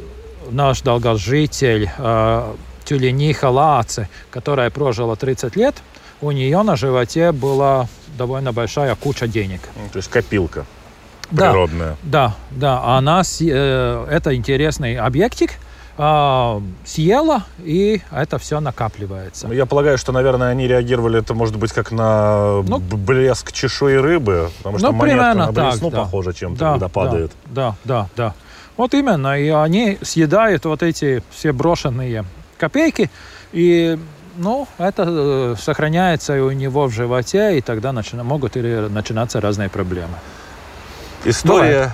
наш 0.51 0.81
долгожитель 0.81 1.89
э, 1.97 2.53
тюлениха 2.83 3.49
Лааце, 3.49 4.09
которая 4.31 4.69
прожила 4.69 5.15
30 5.15 5.55
лет, 5.55 5.75
у 6.21 6.31
нее 6.31 6.61
на 6.63 6.75
животе 6.75 7.31
была 7.31 7.87
довольно 8.17 8.51
большая 8.51 8.95
куча 8.95 9.27
денег. 9.27 9.61
Ну, 9.77 9.89
То 9.93 9.97
есть 9.97 10.09
копилка 10.09 10.65
Да. 11.31 11.51
природная. 11.51 11.95
Да, 12.03 12.35
да, 12.51 12.83
она 12.97 13.23
с- 13.23 13.39
э, 13.41 14.07
это 14.09 14.35
интересный 14.35 14.97
объектик 14.97 15.51
а, 16.01 16.61
съела 16.85 17.43
и 17.59 18.01
это 18.09 18.37
все 18.39 18.61
накапливается. 18.61 19.49
Ну, 19.49 19.53
Я 19.53 19.65
полагаю, 19.65 19.97
что, 19.97 20.13
наверное, 20.13 20.47
они 20.49 20.65
реагировали, 20.65 21.19
это 21.19 21.33
может 21.33 21.57
быть 21.57 21.73
как 21.73 21.91
на 21.91 22.61
Ну, 22.61 22.79
блеск 22.79 23.51
чешуи 23.51 23.95
рыбы, 23.95 24.49
потому 24.59 24.79
что 24.79 24.91
ну, 24.91 24.97
монетка 24.97 25.33
на 25.33 25.53
так, 25.53 25.71
блесну 25.71 25.91
да. 25.91 25.97
похожа 25.99 26.33
чем-то, 26.33 26.59
Да, 26.59 26.71
когда 26.71 26.87
падает. 26.87 27.31
Да, 27.47 27.75
да, 27.83 28.07
да. 28.15 28.33
Вот 28.77 28.93
именно, 28.93 29.37
и 29.37 29.49
они 29.49 29.97
съедают 30.01 30.63
вот 30.63 30.83
эти 30.83 31.21
все 31.31 31.51
брошенные 31.51 32.23
копейки, 32.57 33.11
и 33.51 33.99
ну, 34.37 34.69
это 34.77 35.03
э, 35.05 35.55
сохраняется 35.59 36.37
и 36.37 36.39
у 36.39 36.51
него 36.51 36.87
в 36.87 36.93
животе, 36.93 37.57
и 37.57 37.61
тогда 37.61 37.91
начина- 37.91 38.23
могут 38.23 38.55
начинаться 38.55 39.41
разные 39.41 39.67
проблемы. 39.67 40.15
История 41.25 41.93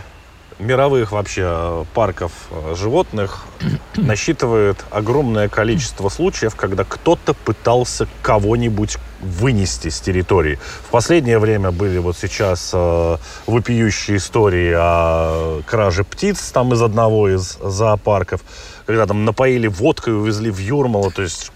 мировых 0.59 1.11
вообще 1.11 1.43
э, 1.45 1.85
парков 1.93 2.31
э, 2.51 2.75
животных 2.75 3.45
насчитывает 3.95 4.77
огромное 4.89 5.49
количество 5.49 6.09
случаев, 6.09 6.55
когда 6.55 6.83
кто-то 6.83 7.33
пытался 7.33 8.07
кого-нибудь 8.21 8.97
вынести 9.21 9.89
с 9.89 9.99
территории. 9.99 10.59
В 10.87 10.91
последнее 10.91 11.39
время 11.39 11.71
были 11.71 11.97
вот 11.97 12.17
сейчас 12.17 12.71
э, 12.73 13.17
вопиющие 13.47 14.17
истории 14.17 14.73
о 14.75 15.61
краже 15.65 16.03
птиц 16.03 16.51
там 16.51 16.73
из 16.73 16.81
одного 16.81 17.29
из 17.29 17.57
зоопарков, 17.61 18.41
когда 18.85 19.05
там 19.05 19.25
напоили 19.25 19.67
водкой 19.67 20.13
и 20.13 20.17
увезли 20.17 20.51
в 20.51 20.59
Юрмало, 20.59 21.11
то 21.11 21.21
есть 21.21 21.51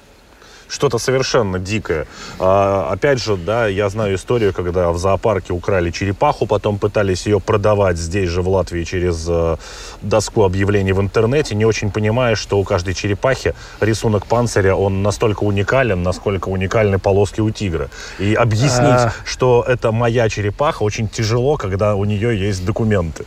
что-то 0.70 1.00
совершенно 1.00 1.60
дикое. 1.60 2.08
А, 2.40 2.90
опять 2.92 3.22
же, 3.22 3.36
да, 3.36 3.68
я 3.68 3.90
знаю 3.90 4.16
историю, 4.16 4.54
когда 4.54 4.92
в 4.92 4.98
зоопарке 4.98 5.52
украли 5.52 5.92
черепаху, 5.92 6.46
потом 6.46 6.78
пытались 6.78 7.26
ее 7.26 7.40
продавать 7.40 7.98
здесь 7.98 8.30
же, 8.30 8.42
в 8.42 8.48
Латвии, 8.48 8.84
через 8.84 9.26
э, 9.28 9.58
доску 10.02 10.44
объявлений 10.44 10.94
в 10.94 11.02
интернете, 11.02 11.56
не 11.56 11.66
очень 11.66 11.92
понимая, 11.92 12.36
что 12.36 12.60
у 12.60 12.64
каждой 12.64 12.94
черепахи 12.94 13.56
рисунок 13.82 14.26
панциря, 14.26 14.76
он 14.76 15.02
настолько 15.02 15.44
уникален, 15.44 16.04
насколько 16.04 16.50
уникальны 16.50 17.00
полоски 17.00 17.42
у 17.42 17.50
тигра. 17.50 17.90
И 18.20 18.34
объяснить, 18.36 18.80
А. 18.80 19.14
что 19.26 19.66
это 19.68 19.92
моя 19.92 20.30
черепаха, 20.30 20.84
очень 20.84 21.10
тяжело, 21.10 21.58
когда 21.58 21.96
у 21.96 22.06
нее 22.06 22.40
есть 22.40 22.64
документы. 22.64 23.26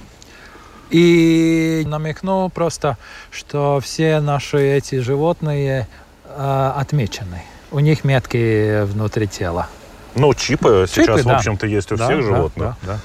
И 0.93 1.85
намекну 1.87 2.51
просто, 2.51 2.99
что 3.31 3.81
все 3.83 4.21
наши 4.21 4.59
эти 4.59 5.01
животные 5.01 5.89
э, 6.37 6.73
отмечены. 6.77 7.43
У 7.71 7.79
них 7.81 8.05
метки 8.05 8.83
внутри 8.85 9.27
тела. 9.27 9.69
Ну, 10.15 10.35
чипы, 10.35 10.87
сейчас, 10.89 11.07
Чипы, 11.07 11.23
в 11.23 11.27
да. 11.27 11.37
общем-то, 11.37 11.67
есть 11.67 11.91
у 11.93 11.97
Да, 11.97 12.05
всех 12.05 12.19
да, 12.19 12.23
животных. 12.23 12.75
да, 12.83 12.93
да. 12.95 12.99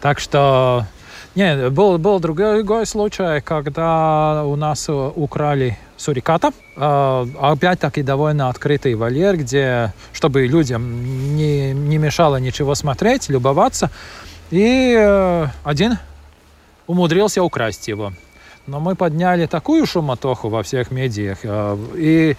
Так 0.00 0.20
что... 0.20 0.84
Не, 1.34 1.68
был, 1.70 1.98
был 1.98 2.20
другой 2.20 2.86
случай, 2.86 3.40
когда 3.40 4.44
у 4.44 4.54
нас 4.54 4.88
э, 4.88 4.92
украли 4.92 5.76
суриката. 5.96 6.52
Э, 6.76 7.26
Опять-таки 7.40 8.02
довольно 8.02 8.50
открытый 8.50 8.94
вольер, 8.94 9.36
где, 9.36 9.92
чтобы 10.12 10.46
людям 10.46 11.34
не, 11.34 11.72
не 11.72 11.98
мешало 11.98 12.36
ничего 12.36 12.76
смотреть, 12.76 13.28
любоваться. 13.30 13.90
И 14.52 14.94
э, 14.96 15.46
один 15.64 15.98
умудрился 16.86 17.42
украсть 17.42 17.88
его. 17.88 18.12
Но 18.66 18.80
мы 18.80 18.94
подняли 18.94 19.46
такую 19.46 19.86
шумотоху 19.86 20.48
во 20.48 20.62
всех 20.62 20.90
медиах. 20.90 21.38
э, 21.42 21.76
И 21.96 22.36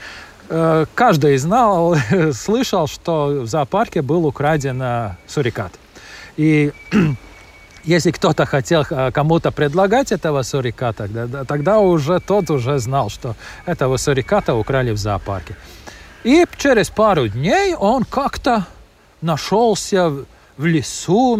э, 0.50 0.86
каждый 0.96 1.38
знал, 1.38 1.96
слышал, 2.34 2.88
что 2.88 3.28
в 3.44 3.48
зоопарке 3.48 4.02
был 4.02 4.26
украден 4.26 4.82
э, 4.82 5.12
сурикат. 5.28 5.72
И 6.38 6.72
если 7.84 8.12
кто-то 8.12 8.46
хотел 8.46 8.86
кому-то 9.14 9.52
предлагать 9.52 10.12
этого 10.12 10.42
суриката, 10.44 11.08
да- 11.08 11.28
да, 11.28 11.44
тогда 11.44 11.80
уже 11.80 12.20
тот 12.20 12.50
уже 12.50 12.80
знал, 12.80 13.10
что 13.10 13.36
этого 13.68 13.98
суриката 13.98 14.56
украли 14.56 14.92
в 14.92 14.98
зоопарке. 14.98 15.56
И 16.24 16.46
через 16.58 16.90
пару 16.90 17.28
дней 17.28 17.76
он 17.76 18.04
как-то 18.04 18.66
нашелся 19.22 20.12
в- 20.58 20.66
лесу, 20.66 21.38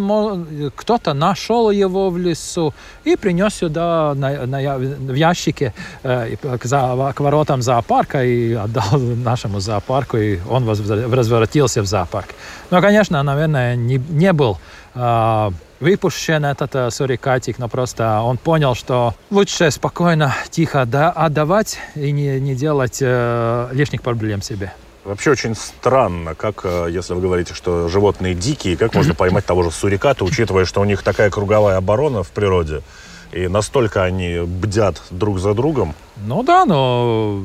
кто-то 0.76 1.14
нашел 1.14 1.70
его 1.70 2.10
в 2.10 2.18
лесу 2.18 2.74
и 3.04 3.16
принес 3.16 3.54
сюда 3.54 4.14
на, 4.14 4.46
на 4.46 4.76
в 4.78 5.14
ящике 5.14 5.72
э, 6.02 6.36
к, 6.36 6.64
за- 6.64 7.12
к 7.14 7.20
воротам 7.20 7.62
зоопарка 7.62 8.24
и 8.24 8.52
отдал 8.54 8.98
нашему 9.24 9.60
зоопарку, 9.60 10.16
и 10.16 10.38
он 10.48 10.64
возвра- 10.64 11.06
возвратился 11.08 11.82
в 11.82 11.86
зоопарк. 11.86 12.28
Но, 12.70 12.80
конечно, 12.80 13.22
наверное, 13.22 13.76
не, 13.76 13.96
не 14.10 14.32
был 14.32 14.58
э, 14.94 15.50
выпущен 15.80 16.44
этот 16.44 16.74
э, 16.74 16.90
сурикатик, 16.90 17.58
но 17.58 17.68
просто 17.68 18.20
он 18.22 18.36
понял, 18.38 18.74
что 18.74 19.14
лучше 19.30 19.70
спокойно, 19.70 20.34
тихо 20.50 20.84
да, 20.86 21.10
отдавать 21.10 21.78
и 21.94 22.12
не, 22.12 22.40
не 22.40 22.54
делать 22.54 22.98
э, 23.00 23.68
лишних 23.72 24.02
проблем 24.02 24.42
себе. 24.42 24.72
Вообще 25.06 25.30
очень 25.30 25.54
странно, 25.54 26.34
как, 26.34 26.62
э, 26.64 26.88
если 26.90 27.14
вы 27.14 27.20
говорите, 27.20 27.54
что 27.54 27.86
животные 27.86 28.34
дикие, 28.34 28.76
как 28.76 28.92
можно 28.92 29.14
поймать 29.22 29.46
того 29.46 29.62
же 29.62 29.70
суриката, 29.70 30.24
учитывая, 30.24 30.64
что 30.64 30.80
у 30.80 30.84
них 30.84 31.04
такая 31.04 31.30
круговая 31.30 31.76
оборона 31.76 32.24
в 32.24 32.30
природе, 32.30 32.82
и 33.30 33.46
настолько 33.46 34.02
они 34.02 34.40
бдят 34.40 35.00
друг 35.10 35.38
за 35.38 35.54
другом. 35.54 35.94
Ну 36.26 36.42
да, 36.42 36.64
но 36.64 37.40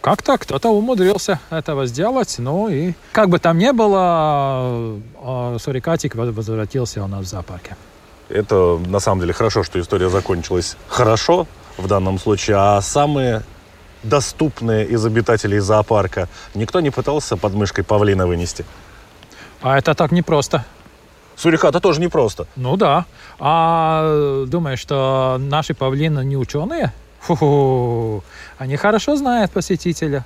как-то 0.00 0.38
кто-то 0.38 0.68
умудрился 0.68 1.40
этого 1.50 1.86
сделать. 1.86 2.36
Ну 2.38 2.68
и 2.68 2.92
как 3.10 3.30
бы 3.30 3.40
там 3.40 3.58
ни 3.58 3.72
было, 3.72 4.96
э, 5.24 5.58
сурикатик 5.60 6.14
воз- 6.14 6.32
возвратился 6.32 7.02
у 7.02 7.08
нас 7.08 7.24
в 7.24 7.28
зоопарке. 7.28 7.76
Это 8.28 8.78
на 8.86 9.00
самом 9.00 9.22
деле 9.22 9.32
хорошо, 9.32 9.64
что 9.64 9.80
история 9.80 10.08
закончилась 10.08 10.76
хорошо 10.86 11.48
в 11.78 11.88
данном 11.88 12.20
случае, 12.20 12.56
а 12.58 12.80
самые 12.80 13.42
доступные 14.08 14.86
из 14.86 15.04
обитателей 15.04 15.58
зоопарка 15.58 16.28
никто 16.54 16.80
не 16.80 16.90
пытался 16.90 17.36
под 17.36 17.54
мышкой 17.54 17.84
павлина 17.84 18.26
вынести. 18.26 18.64
А 19.62 19.78
это 19.78 19.94
так 19.94 20.12
непросто. 20.12 20.64
Суриката 21.36 21.80
тоже 21.80 22.00
непросто. 22.00 22.46
Ну 22.56 22.76
да. 22.76 23.04
А 23.38 24.44
думаешь, 24.46 24.80
что 24.80 25.36
наши 25.38 25.74
павлины 25.74 26.24
не 26.24 26.36
ученые? 26.36 26.92
Фу, 27.20 28.22
они 28.58 28.76
хорошо 28.76 29.16
знают 29.16 29.50
посетителя. 29.50 30.24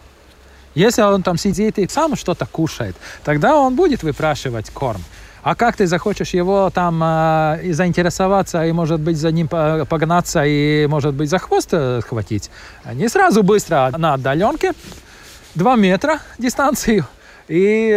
Если 0.74 1.02
он 1.02 1.22
там 1.22 1.36
сидит 1.36 1.78
и 1.78 1.88
сам 1.88 2.14
что-то 2.14 2.46
кушает, 2.46 2.94
тогда 3.24 3.56
он 3.56 3.74
будет 3.74 4.02
выпрашивать 4.02 4.70
корм. 4.70 5.02
А 5.42 5.54
как 5.54 5.76
ты 5.76 5.86
захочешь 5.86 6.34
его 6.34 6.70
там 6.70 7.02
э, 7.02 7.60
и 7.64 7.72
заинтересоваться, 7.72 8.64
и, 8.66 8.72
может 8.72 9.00
быть, 9.00 9.16
за 9.16 9.30
ним 9.30 9.48
по- 9.48 9.86
погнаться, 9.88 10.44
и, 10.44 10.86
может 10.86 11.14
быть, 11.14 11.30
за 11.30 11.38
хвост 11.38 11.68
э, 11.72 12.00
схватить? 12.02 12.50
Они 12.84 13.08
сразу 13.08 13.42
быстро 13.42 13.90
на 13.96 14.14
отдаленке, 14.14 14.72
два 15.54 15.76
метра 15.76 16.20
дистанцию, 16.38 17.06
и 17.48 17.90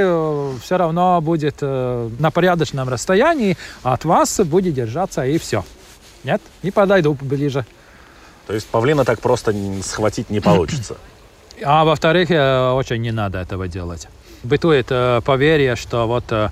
все 0.61 0.77
равно 0.77 1.19
будет 1.21 1.57
э, 1.61 2.09
на 2.17 2.31
порядочном 2.31 2.87
расстоянии 2.87 3.57
от 3.83 4.05
вас 4.05 4.39
будет 4.39 4.73
держаться, 4.73 5.25
и 5.25 5.37
все. 5.37 5.65
Нет? 6.23 6.41
Не 6.63 6.71
подойду 6.71 7.17
ближе. 7.19 7.65
То 8.47 8.53
есть 8.53 8.67
павлина 8.67 9.03
так 9.03 9.19
просто 9.19 9.53
схватить 9.83 10.29
не 10.29 10.39
получится. 10.39 10.95
А 11.63 11.85
во-вторых, 11.85 12.31
э, 12.31 12.71
очень 12.71 12.99
не 13.01 13.11
надо 13.11 13.37
этого 13.37 13.67
делать. 13.67 14.07
Бытует 14.41 14.87
э, 14.89 15.21
поверье, 15.23 15.75
что 15.75 16.07
вот 16.07 16.25
э, 16.31 16.35
э, 16.35 16.49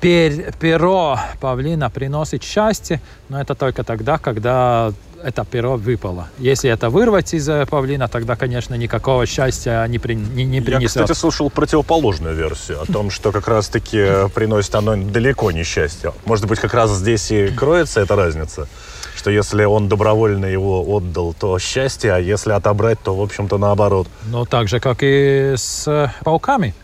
перо 0.00 1.18
павлина 1.40 1.90
приносит 1.90 2.42
счастье, 2.42 3.00
но 3.28 3.40
это 3.40 3.54
только 3.54 3.84
тогда, 3.84 4.18
когда 4.18 4.92
это 5.22 5.44
перо 5.44 5.76
выпало. 5.76 6.28
Если 6.38 6.70
это 6.70 6.88
вырвать 6.88 7.34
из 7.34 7.48
павлина, 7.68 8.08
тогда, 8.08 8.36
конечно, 8.36 8.74
никакого 8.74 9.26
счастья 9.26 9.86
не, 9.86 9.98
при, 9.98 10.14
не, 10.14 10.44
не 10.44 10.60
принесет. 10.60 10.96
Я, 10.96 11.02
кстати, 11.02 11.18
слушал 11.18 11.50
противоположную 11.50 12.34
версию 12.34 12.80
о 12.82 12.86
том, 12.86 13.10
что 13.10 13.32
как 13.32 13.46
раз-таки 13.48 14.28
приносит 14.34 14.74
оно 14.74 14.96
далеко 14.96 15.50
не 15.50 15.62
счастье. 15.62 16.12
Может 16.24 16.46
быть, 16.46 16.58
как 16.58 16.74
раз 16.74 16.90
здесь 16.92 17.30
и 17.30 17.48
кроется 17.48 18.00
эта 18.00 18.16
разница? 18.16 18.66
Что 19.14 19.30
если 19.30 19.64
он 19.64 19.88
добровольно 19.88 20.46
его 20.46 20.82
отдал, 20.82 21.34
то 21.38 21.58
счастье, 21.58 22.14
а 22.14 22.18
если 22.18 22.52
отобрать, 22.52 22.98
то, 23.02 23.14
в 23.14 23.20
общем-то, 23.20 23.58
наоборот. 23.58 24.08
Ну, 24.26 24.46
так 24.46 24.68
же, 24.68 24.80
как 24.80 24.98
и 25.02 25.54
с 25.56 26.10
пауками 26.24 26.74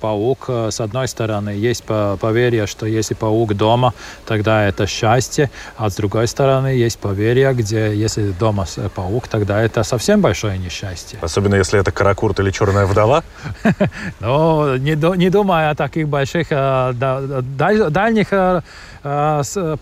паук, 0.00 0.44
э, 0.48 0.70
с 0.70 0.80
одной 0.80 1.08
стороны, 1.08 1.50
есть 1.50 1.84
поверье, 1.84 2.66
что 2.66 2.86
если 2.86 3.14
паук 3.14 3.54
дома, 3.54 3.92
тогда 4.26 4.64
это 4.64 4.86
счастье, 4.86 5.50
а 5.76 5.90
с 5.90 5.96
другой 5.96 6.28
стороны, 6.28 6.68
есть 6.68 6.98
поверье, 6.98 7.52
где 7.52 7.94
если 7.94 8.32
дома 8.32 8.66
паук, 8.94 9.28
тогда 9.28 9.62
это 9.62 9.82
совсем 9.82 10.20
большое 10.20 10.58
несчастье. 10.58 11.18
Особенно 11.22 11.56
если 11.56 11.80
это 11.80 11.92
каракурт 11.92 12.40
или 12.40 12.50
черная 12.50 12.86
вдова? 12.86 13.22
Ну, 14.20 14.76
не 14.76 15.30
думая 15.30 15.70
о 15.70 15.74
таких 15.74 16.08
больших, 16.08 16.48
э, 16.50 16.92
дальних 16.92 18.32
э, 18.32 18.62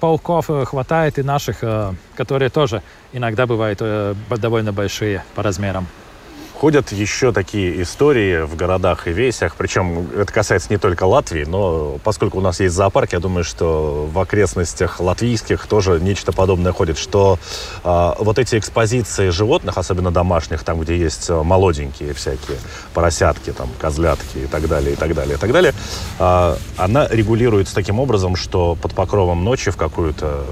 пауков 0.01 0.51
хватает 0.65 1.19
и 1.19 1.23
наших, 1.23 1.59
которые 2.17 2.51
тоже 2.51 2.83
иногда 3.13 3.47
бывают 3.47 3.83
довольно 4.29 4.73
большие 4.73 5.23
по 5.35 5.43
размерам. 5.43 5.87
Ходят 6.65 6.93
еще 6.93 7.31
такие 7.31 7.83
истории 7.83 8.41
в 8.41 8.57
городах 8.57 9.07
и 9.07 9.13
весях, 9.13 9.55
причем 9.55 10.09
это 10.17 10.33
касается 10.33 10.69
не 10.71 10.79
только 10.79 11.05
Латвии, 11.05 11.45
но 11.45 11.99
поскольку 12.03 12.39
у 12.39 12.41
нас 12.41 12.59
есть 12.59 12.75
зоопарк, 12.75 13.13
я 13.13 13.21
думаю, 13.21 13.45
что 13.45 14.09
в 14.11 14.19
окрестностях 14.19 14.99
латвийских 14.99 15.67
тоже 15.67 16.01
нечто 16.01 16.33
подобное 16.33 16.73
ходит, 16.73 16.97
что 16.97 17.39
э, 17.85 18.13
вот 18.19 18.39
эти 18.39 18.57
экспозиции 18.57 19.29
животных, 19.29 19.77
особенно 19.77 20.11
домашних, 20.11 20.65
там, 20.65 20.81
где 20.81 20.97
есть 20.97 21.29
а, 21.29 21.43
молоденькие 21.43 22.15
всякие 22.15 22.57
поросятки, 22.95 23.53
там, 23.53 23.69
козлятки 23.79 24.39
и 24.39 24.47
так 24.47 24.67
далее, 24.67 24.95
и 24.95 24.97
так 24.97 25.15
далее, 25.15 25.35
и 25.35 25.39
так 25.39 25.53
далее, 25.53 25.75
э, 26.19 26.57
она 26.79 27.09
регулируется 27.09 27.75
таким 27.75 28.01
образом, 28.01 28.37
что 28.37 28.75
под 28.75 28.95
покровом 28.95 29.45
ночи 29.45 29.71
в 29.71 29.77
какую-то 29.77 30.47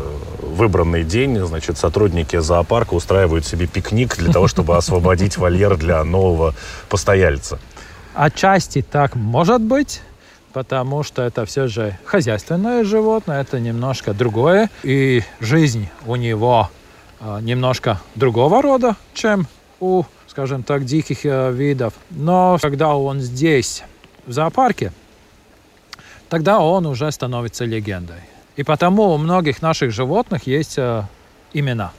выбранный 0.53 1.03
день, 1.03 1.38
значит, 1.38 1.79
сотрудники 1.79 2.38
зоопарка 2.38 2.94
устраивают 2.94 3.46
себе 3.46 3.66
пикник 3.66 4.16
для 4.18 4.33
того, 4.33 4.48
чтобы 4.48 4.77
освободить 4.77 5.38
вольер 5.38 5.77
для 5.77 6.01
нового 6.04 6.54
постояльца. 6.88 7.58
Отчасти 8.14 8.82
так 8.82 9.14
может 9.16 9.60
быть, 9.60 10.02
потому 10.52 11.02
что 11.02 11.22
это 11.22 11.44
все 11.46 11.66
же 11.66 11.96
хозяйственное 12.04 12.84
животное, 12.84 13.40
это 13.40 13.58
немножко 13.58 14.12
другое, 14.12 14.70
и 14.82 15.22
жизнь 15.40 15.88
у 16.06 16.16
него 16.16 16.70
э, 17.20 17.38
немножко 17.40 18.00
другого 18.14 18.60
рода, 18.62 18.96
чем 19.14 19.46
у, 19.80 20.04
скажем 20.26 20.62
так, 20.62 20.84
диких 20.84 21.24
э, 21.24 21.52
видов. 21.52 21.94
Но 22.10 22.58
когда 22.60 22.94
он 22.94 23.20
здесь, 23.20 23.82
в 24.26 24.32
зоопарке, 24.32 24.92
тогда 26.28 26.60
он 26.60 26.86
уже 26.86 27.10
становится 27.10 27.64
легендой. 27.64 28.20
И 28.56 28.62
потому 28.62 29.14
у 29.14 29.18
многих 29.18 29.62
наших 29.62 29.90
животных 29.90 30.46
есть 30.46 30.78
э, 30.78 31.04
имена. 31.52 31.92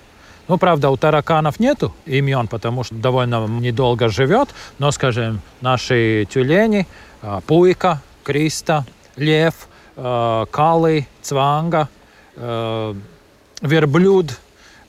Ну, 0.47 0.58
правда, 0.58 0.89
у 0.89 0.97
тараканов 0.97 1.60
нету 1.60 1.93
имен, 2.06 2.47
потому 2.47 2.84
что 2.84 2.95
довольно 2.95 3.47
недолго 3.47 4.10
живет. 4.10 4.49
Но, 4.79 4.91
скажем, 4.91 5.41
наши 5.62 6.27
тюлени, 6.29 6.88
э, 7.21 7.41
Пуйка, 7.47 8.01
Криста, 8.23 8.86
Лев, 9.15 9.67
э, 9.95 10.45
Калы, 10.51 11.08
Цванга, 11.21 11.89
э, 12.36 12.93
Верблюд, 13.62 14.39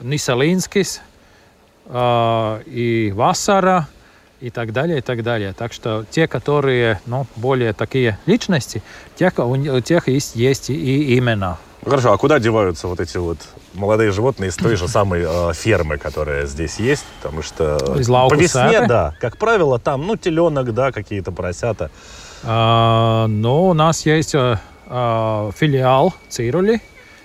Нисалинскис 0.00 1.00
и 1.86 3.12
Васара– 3.14 3.88
и 4.44 4.50
так 4.50 4.72
далее, 4.72 4.98
и 4.98 5.00
так 5.00 5.22
далее. 5.22 5.54
Так 5.54 5.72
что 5.72 6.04
те, 6.10 6.28
которые, 6.28 7.00
ну, 7.06 7.26
более 7.36 7.72
такие 7.72 8.18
личности, 8.26 8.82
тех, 9.16 9.38
у 9.38 9.80
тех 9.80 10.06
есть, 10.08 10.36
есть 10.36 10.68
и 10.68 11.18
имена. 11.18 11.56
Ну, 11.84 11.90
хорошо, 11.90 12.12
а 12.12 12.18
куда 12.18 12.38
деваются 12.38 12.88
вот 12.88 12.98
эти 13.00 13.18
вот 13.18 13.38
молодые 13.74 14.10
животные 14.10 14.48
из 14.48 14.56
той 14.56 14.76
же 14.76 14.88
самой 14.88 15.24
э, 15.26 15.52
фермы, 15.52 15.98
которая 15.98 16.46
здесь 16.46 16.76
есть? 16.78 17.04
Потому 17.20 17.42
что 17.42 17.76
из 17.98 18.06
по 18.06 18.34
весне, 18.34 18.86
да, 18.86 19.14
как 19.20 19.36
правило, 19.36 19.78
там, 19.78 20.06
ну, 20.06 20.16
теленок, 20.16 20.72
да, 20.72 20.92
какие-то 20.92 21.30
поросята. 21.30 21.90
А, 22.42 23.26
ну, 23.26 23.68
у 23.68 23.74
нас 23.74 24.06
есть 24.06 24.34
а, 24.34 24.60
а, 24.86 25.50
филиал 25.52 26.14
Цирули, 26.30 26.80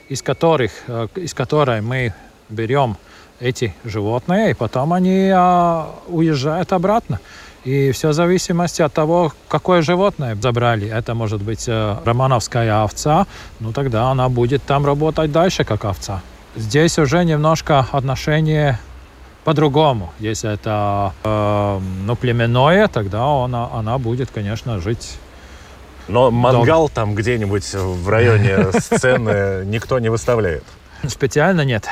из 0.09 0.21
которых, 0.21 0.71
а, 0.87 1.07
из 1.15 1.33
которой 1.33 1.79
мы 1.81 2.13
берем 2.49 2.97
эти 3.39 3.73
животные, 3.85 4.51
и 4.51 4.53
потом 4.53 4.91
они 4.91 5.31
а, 5.33 5.95
уезжают 6.07 6.73
обратно. 6.73 7.21
И 7.65 7.91
все 7.91 8.09
в 8.09 8.13
зависимости 8.13 8.81
от 8.81 8.93
того, 8.93 9.33
какое 9.47 9.81
животное 9.81 10.35
забрали. 10.41 10.87
Это 10.87 11.13
может 11.13 11.41
быть 11.41 11.65
э, 11.67 11.95
романовская 12.05 12.83
овца, 12.83 13.27
ну 13.59 13.73
тогда 13.73 14.11
она 14.11 14.29
будет 14.29 14.63
там 14.63 14.85
работать 14.85 15.31
дальше 15.31 15.63
как 15.63 15.85
овца. 15.85 16.21
Здесь 16.55 16.97
уже 16.97 17.25
немножко 17.25 17.85
отношение 17.91 18.79
по-другому. 19.43 20.13
Если 20.19 20.53
это 20.53 21.13
э, 21.23 21.79
ну, 22.05 22.15
племенное, 22.15 22.87
тогда 22.87 23.43
она, 23.43 23.69
она 23.73 23.97
будет, 23.97 24.29
конечно, 24.31 24.79
жить 24.79 25.17
но 26.07 26.31
мангал 26.31 26.81
долго. 26.81 26.93
там 26.93 27.15
где-нибудь 27.15 27.73
в 27.73 28.09
районе 28.09 28.71
сцены 28.79 29.63
никто 29.65 29.99
не 29.99 30.09
выставляет? 30.09 30.63
Специально 31.07 31.61
нет. 31.61 31.87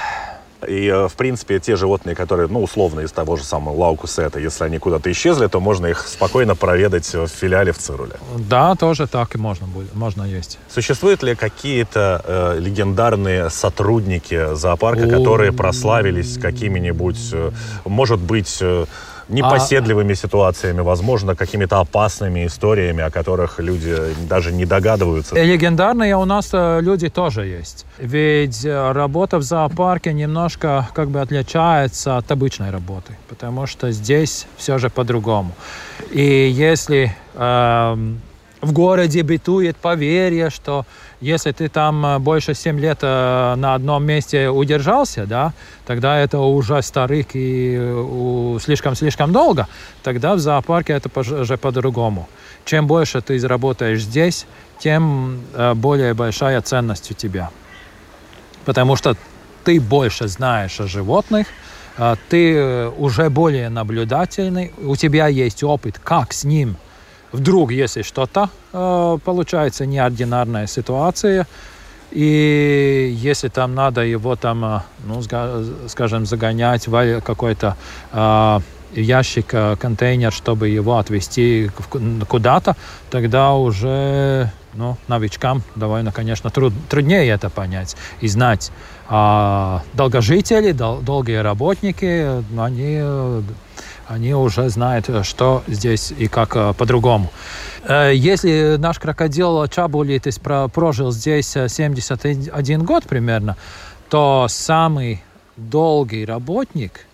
И, 0.68 0.88
э, 0.88 1.08
в 1.08 1.14
принципе, 1.14 1.60
те 1.60 1.76
животные, 1.76 2.16
которые, 2.16 2.48
ну, 2.48 2.64
условно, 2.64 3.02
из 3.02 3.12
того 3.12 3.36
же 3.36 3.44
самого 3.44 3.76
Lauku 3.76 4.08
sēta, 4.08 4.40
если 4.40 4.64
они 4.64 4.80
куда-то 4.80 5.12
исчезли, 5.12 5.48
то 5.48 5.60
можно 5.60 5.88
их 5.88 6.08
спокойно 6.08 6.56
проведать 6.56 7.14
в 7.14 7.28
филиале 7.28 7.72
в 7.72 7.78
Цируле. 7.78 8.16
Да, 8.38 8.76
тоже 8.76 9.08
так 9.08 9.36
и 9.36 9.38
можно, 9.38 9.68
будет, 9.68 9.94
можно 9.94 10.24
есть. 10.24 10.58
Существуют 10.70 11.24
ли 11.24 11.36
какие-то 11.36 12.22
э, 12.26 12.60
легендарные 12.60 13.50
сотрудники 13.50 14.56
зоопарка, 14.56 15.08
которые 15.08 15.52
прославились 15.52 16.38
какими-нибудь, 16.38 17.30
э, 17.34 17.52
может 17.86 18.20
быть, 18.20 18.58
э, 18.62 18.86
непоседливыми 19.30 20.14
а... 20.14 20.16
ситуациями, 20.16 20.82
возможно, 20.82 21.36
какими-то 21.36 21.80
опасными 21.80 22.46
историями, 22.46 23.04
о 23.04 23.10
которых 23.10 23.60
люди 23.60 23.96
даже 24.30 24.52
не 24.52 24.66
догадываются. 24.66 25.36
Легендарные 25.36 26.16
у 26.16 26.26
нас 26.26 26.50
э, 26.54 26.80
люди 26.82 27.10
тоже 27.10 27.46
есть. 27.46 27.86
Ведь 27.98 28.66
э, 28.66 28.92
работа 28.92 29.38
в 29.38 29.44
зоопарке 29.44 30.14
немножко 30.14 30.88
как 30.94 31.10
бы 31.10 31.22
отличается 31.22 32.18
от 32.18 32.32
обычной 32.32 32.72
работы, 32.72 33.18
потому 33.30 33.68
что 33.68 33.92
здесь 33.92 34.48
все 34.58 34.78
же 34.78 34.90
по-другому. 34.90 35.52
И 36.12 36.50
если 36.50 37.16
э, 37.36 38.14
в 38.62 38.72
городе 38.72 39.24
бытует 39.24 39.78
поверье, 39.78 40.50
что 40.50 40.86
если 41.22 41.52
ты 41.52 41.70
там 41.70 42.06
э, 42.06 42.20
больше 42.20 42.54
7 42.54 42.80
лет 42.80 43.00
э, 43.02 43.56
на 43.56 43.76
одном 43.76 44.04
месте 44.04 44.50
удержался, 44.50 45.26
да, 45.26 45.54
тогда 45.86 46.18
это 46.20 46.40
уже 46.40 46.82
старик 46.82 47.30
и 47.34 48.58
слишком-слишком 48.62 49.32
долго, 49.32 49.68
тогда 50.04 50.36
в 50.36 50.40
зоопарке 50.40 50.94
это 50.94 51.10
уже 51.20 51.58
по-другому. 51.58 52.28
Чем 52.66 52.88
больше 52.88 53.22
ты 53.22 53.40
заработаешь 53.40 54.02
здесь, 54.02 54.46
тем 54.80 55.42
э, 55.54 55.74
более 55.74 56.14
большая 56.14 56.62
ценность 56.62 57.12
у 57.12 57.14
тебя. 57.14 57.52
Потому 58.66 58.96
что 58.96 59.16
ты 59.64 59.80
больше 59.80 60.28
знаешь 60.28 60.80
о 60.80 60.88
животных, 60.88 61.48
ты 62.30 62.90
уже 62.98 63.30
более 63.30 63.70
наблюдательный, 63.70 64.72
у 64.78 64.96
тебя 64.96 65.28
есть 65.28 65.64
опыт, 65.64 66.00
как 66.00 66.32
с 66.32 66.44
ним 66.44 66.78
вдруг, 67.32 67.72
если 67.72 68.02
что-то 68.02 68.50
э, 68.74 69.18
получается 69.24 69.86
неординарная 69.86 70.68
ситуация, 70.68 71.48
и 72.12 73.16
если 73.16 73.50
там 73.50 73.76
надо 73.76 74.02
его 74.02 74.36
там, 74.36 74.66
э, 74.66 74.80
ну, 75.06 75.22
скажем, 75.88 76.26
загонять 76.26 76.88
в 76.88 77.22
какой-то 77.22 77.76
э, 78.14 78.60
ящик, 78.94 79.54
контейнер, 79.80 80.32
чтобы 80.32 80.70
его 80.70 80.98
отвезти 80.98 81.70
куда-то, 82.28 82.76
тогда 83.10 83.54
уже 83.54 84.50
ну, 84.74 84.98
новичкам 85.08 85.64
довольно, 85.76 86.12
конечно, 86.12 86.50
труд, 86.50 86.74
труднее 86.90 87.28
это 87.28 87.50
понять 87.50 87.98
и 88.22 88.28
знать. 88.28 88.72
А 89.10 89.82
долгожители, 89.94 90.72
дол, 90.72 91.00
долгие 91.00 91.38
работники, 91.38 92.44
они 92.58 93.42
они 94.08 94.34
уже 94.34 94.70
знают, 94.70 95.10
э, 95.10 95.24
что 95.24 95.64
здесь 95.68 96.12
и 96.18 96.28
как 96.28 96.56
э, 96.56 96.74
по-другому. 96.74 97.32
Э, 97.84 98.12
если 98.14 98.78
наш 98.78 99.00
крокодил 99.00 99.68
Чабулитис 99.68 100.40
прожил 100.40 101.12
здесь 101.12 101.50
71 101.50 102.84
год 102.84 103.04
примерно, 103.04 103.58
то 104.10 104.48
самый 104.50 105.24
долгий 105.58 106.26
работник 106.26 107.06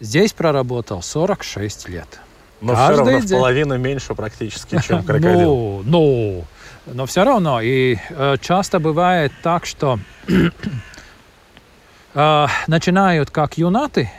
здесь 0.00 0.32
проработал 0.32 1.02
46 1.02 1.88
лет. 1.88 2.20
Но 2.60 2.74
Каждый 2.74 2.92
все 2.92 2.98
равно 2.98 3.20
день... 3.20 3.28
в 3.28 3.30
половину 3.30 3.78
меньше 3.78 4.14
практически, 4.14 4.80
чем 4.82 5.02
крокодил. 5.06 5.82
Ну, 5.84 5.84
ну, 5.84 6.44
Но 6.86 7.06
все 7.06 7.24
равно, 7.24 7.60
и 7.60 7.96
э, 8.10 8.36
часто 8.40 8.78
бывает 8.80 9.32
так, 9.42 9.64
что 9.66 9.98
э, 12.14 12.46
начинают 12.66 13.30
как 13.30 13.56
юнаты 13.58 14.10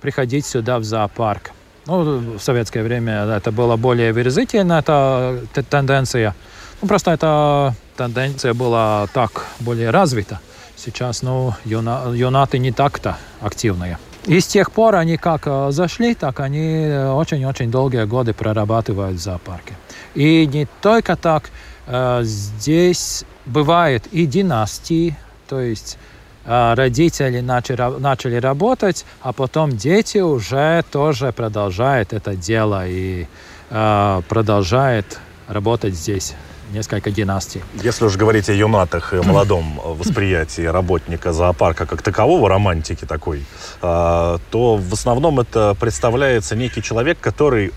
приходить 0.00 0.46
сюда 0.46 0.78
в 0.78 0.84
зоопарк. 0.84 1.52
Ну, 1.86 2.38
в 2.38 2.40
советское 2.40 2.82
время 2.82 3.24
это 3.24 3.52
было 3.52 3.76
более 3.76 4.12
выразительно, 4.12 4.74
эта 4.74 5.42
тенденция. 5.70 6.34
Ну, 6.82 6.88
просто 6.88 7.10
эта 7.10 7.74
тенденция 7.96 8.54
была 8.54 9.06
так 9.12 9.46
более 9.60 9.90
развита. 9.90 10.40
Сейчас, 10.76 11.22
ну, 11.22 11.54
юна, 11.64 12.04
юнаты 12.14 12.58
не 12.58 12.72
так-то 12.72 13.16
активные. 13.40 13.98
И 14.24 14.40
с 14.40 14.46
тех 14.46 14.70
пор 14.70 14.96
они 14.96 15.16
как 15.16 15.42
э, 15.46 15.70
зашли, 15.70 16.14
так 16.14 16.40
они 16.40 16.88
очень-очень 17.14 17.70
долгие 17.70 18.04
годы 18.04 18.34
прорабатывают 18.34 19.16
в 19.16 19.20
зоопарке. 19.20 19.74
И 20.14 20.46
не 20.46 20.66
только 20.82 21.16
так, 21.16 21.50
э, 21.86 22.20
здесь 22.22 23.24
бывает 23.46 24.06
и 24.12 24.26
династии, 24.26 25.16
то 25.48 25.60
есть 25.60 25.96
э, 25.96 26.19
родители 26.44 27.40
начали, 27.40 27.98
начали 27.98 28.36
работать, 28.36 29.04
а 29.20 29.32
потом 29.32 29.76
дети 29.76 30.18
уже 30.18 30.84
тоже 30.90 31.32
продолжают 31.32 32.12
это 32.12 32.34
дело 32.34 32.86
и 32.86 33.26
продолжают 33.68 35.20
работать 35.48 35.94
здесь 35.94 36.34
несколько 36.72 37.10
династий. 37.10 37.62
Если 37.82 38.04
уж 38.04 38.16
говорить 38.16 38.48
о 38.48 38.52
юнатах 38.52 39.12
и 39.12 39.16
молодом 39.16 39.80
восприятии 39.84 40.62
работника 40.62 41.32
зоопарка 41.32 41.86
как 41.86 42.02
такового, 42.02 42.48
романтики 42.48 43.04
такой, 43.04 43.44
а, 43.82 44.38
то 44.50 44.76
в 44.76 44.92
основном 44.92 45.40
это 45.40 45.76
представляется 45.78 46.56
некий 46.56 46.82
человек, 46.82 47.18
который 47.20 47.72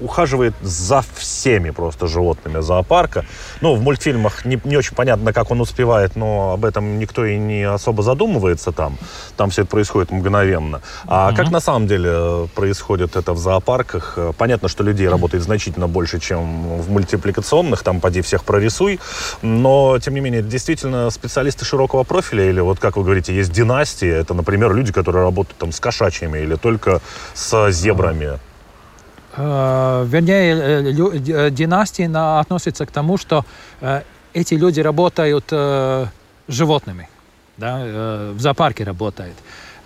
ухаживает 0.00 0.54
за 0.62 1.04
всеми 1.14 1.70
просто 1.70 2.06
животными 2.06 2.60
зоопарка. 2.60 3.24
Ну, 3.60 3.74
в 3.74 3.82
мультфильмах 3.82 4.44
не, 4.44 4.60
не 4.64 4.76
очень 4.76 4.94
понятно, 4.94 5.32
как 5.32 5.50
он 5.50 5.60
успевает, 5.60 6.16
но 6.16 6.52
об 6.52 6.64
этом 6.64 6.98
никто 6.98 7.24
и 7.24 7.36
не 7.36 7.62
особо 7.62 8.02
задумывается 8.02 8.72
там. 8.72 8.98
Там 9.36 9.50
все 9.50 9.62
это 9.62 9.70
происходит 9.70 10.10
мгновенно. 10.10 10.80
А 11.06 11.30
mm-hmm. 11.30 11.36
как 11.36 11.50
на 11.50 11.60
самом 11.60 11.86
деле 11.86 12.10
э, 12.12 12.46
происходит 12.54 13.16
это 13.16 13.32
в 13.32 13.38
зоопарках? 13.38 14.14
Э, 14.16 14.32
понятно, 14.36 14.68
что 14.68 14.84
людей 14.84 15.08
работает 15.08 15.44
значительно 15.44 15.88
больше, 15.88 16.20
чем 16.20 16.78
в 16.80 16.90
мультипликационных, 16.90 17.82
там 17.82 18.00
поди 18.00 18.22
всех 18.22 18.44
прорисуй, 18.44 19.00
но, 19.42 19.98
тем 19.98 20.14
не 20.14 20.20
менее, 20.20 20.42
действительно 20.42 21.10
специалисты 21.10 21.64
широкого 21.64 22.04
профиля, 22.04 22.48
или 22.48 22.60
вот, 22.60 22.78
как 22.78 22.96
вы 22.96 23.04
говорите, 23.04 23.34
есть 23.34 23.52
династии, 23.52 24.08
это, 24.08 24.34
например, 24.34 24.74
люди, 24.74 24.92
которые 24.92 25.22
работают 25.22 25.58
там 25.58 25.72
с 25.72 25.80
кошачьими 25.80 26.38
или 26.38 26.56
только 26.56 27.00
с 27.34 27.70
зебрами. 27.70 28.38
Э, 29.36 30.04
вернее, 30.06 30.54
э, 30.54 31.46
э, 31.46 31.50
династии 31.50 32.08
относятся 32.40 32.86
к 32.86 32.90
тому, 32.90 33.18
что 33.18 33.44
эти 34.32 34.54
люди 34.54 34.80
работают 34.80 35.52
животными, 36.48 37.08
да, 37.56 38.32
в 38.32 38.40
зоопарке 38.40 38.84
работают. 38.84 39.36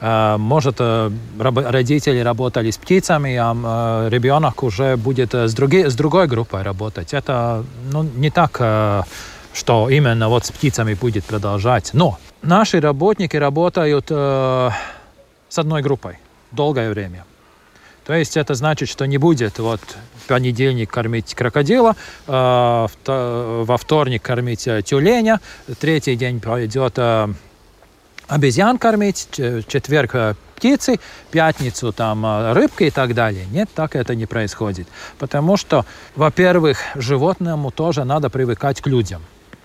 Может, 0.01 0.80
родители 0.80 2.20
работали 2.20 2.70
с 2.70 2.78
птицами, 2.78 3.36
а 3.36 4.09
ребенок 4.09 4.62
уже 4.62 4.96
будет 4.96 5.34
с, 5.34 5.55
други, 5.55 5.84
с 5.84 5.94
другой 5.94 6.28
группой 6.28 6.62
работать. 6.62 7.14
Это 7.14 7.64
ну, 7.92 8.03
не 8.03 8.30
так, 8.30 9.05
что 9.53 9.90
именно 9.90 10.28
вот 10.28 10.46
с 10.46 10.51
птицами 10.51 10.94
будет 10.94 11.24
продолжать. 11.24 11.90
Но 11.92 12.18
наши 12.42 12.80
работники 12.80 13.36
работают 13.36 14.11
с 14.11 15.59
одной 15.59 15.82
группой 15.82 16.18
долгое 16.53 16.90
время. 16.90 17.24
То 18.09 18.14
есть 18.14 18.38
это 18.38 18.54
значит, 18.54 18.88
что 18.88 19.04
не 19.04 19.18
будет 19.18 19.59
вот 19.59 19.82
понедельник 20.28 20.90
кормить 20.90 21.34
крокодила, 21.34 21.94
э, 22.26 22.86
во 23.06 23.76
вторник 23.76 24.22
кормить 24.22 24.66
э, 24.66 24.80
тюленя, 24.80 25.40
третий 25.78 26.16
день 26.16 26.40
пойдет 26.40 26.94
э, 26.96 27.28
обезьян 28.26 28.78
кормить, 28.78 29.28
четверг 29.68 30.38
птицы, 30.56 31.00
пятницу 31.30 31.92
там 31.92 32.54
рыбки 32.54 32.84
и 32.84 32.90
так 32.90 33.12
далее. 33.12 33.44
Нет, 33.52 33.68
так 33.74 33.94
это 33.94 34.14
не 34.14 34.24
происходит. 34.24 34.88
Потому 35.18 35.59
что, 35.59 35.84
во-первых, 36.16 36.78
животному 36.94 37.70
тоже 37.70 38.04
надо 38.04 38.30
привыкать 38.30 38.80
к 38.80 38.86
людям, 38.86 39.20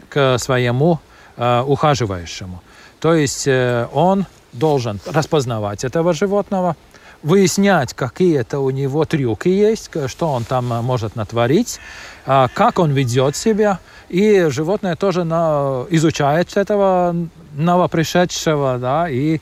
к 0.10 0.38
своему 0.38 1.00
э, 1.38 1.62
ухаживающему. 1.62 2.62
То 3.00 3.14
есть 3.14 3.48
э, 3.48 3.88
он 3.94 4.26
должен 4.52 5.00
распознавать 5.06 5.86
этого 5.86 6.12
животного, 6.14 6.76
выяснять, 7.24 7.94
какие 7.94 8.40
это 8.40 8.60
у 8.60 8.70
него 8.70 9.06
трюки 9.06 9.48
есть, 9.48 9.90
что 10.08 10.30
он 10.30 10.44
там 10.44 10.72
э, 10.74 10.82
может 10.82 11.16
натворить, 11.16 11.80
а, 12.26 12.50
как 12.54 12.80
он 12.80 12.92
ведет 12.92 13.36
себя. 13.36 13.80
И 14.10 14.48
животное 14.50 14.96
тоже 14.96 15.24
на, 15.24 15.86
изучает 15.90 16.56
этого 16.58 17.16
новопришедшего, 17.56 18.78
да, 18.78 19.10
и 19.10 19.40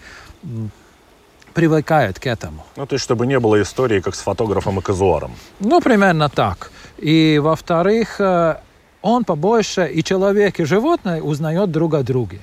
привыкает 1.53 2.19
к 2.19 2.27
этому. 2.27 2.63
Ну, 2.77 2.85
то 2.85 2.95
есть, 2.95 3.03
чтобы 3.03 3.27
не 3.27 3.39
было 3.39 3.61
истории, 3.61 3.99
как 3.99 4.15
с 4.15 4.19
фотографом 4.19 4.79
и 4.79 4.81
казуаром. 4.81 5.31
Ну, 5.59 5.81
примерно 5.81 6.29
так. 6.29 6.71
И, 6.97 7.39
во-вторых, 7.43 8.21
э, 8.21 8.55
он 9.01 9.25
побольше 9.25 9.91
и 9.91 10.03
человек, 10.03 10.59
и 10.59 10.63
животное 10.63 11.21
узнает 11.21 11.71
друг 11.71 11.95
о 11.95 12.03
друге 12.03 12.41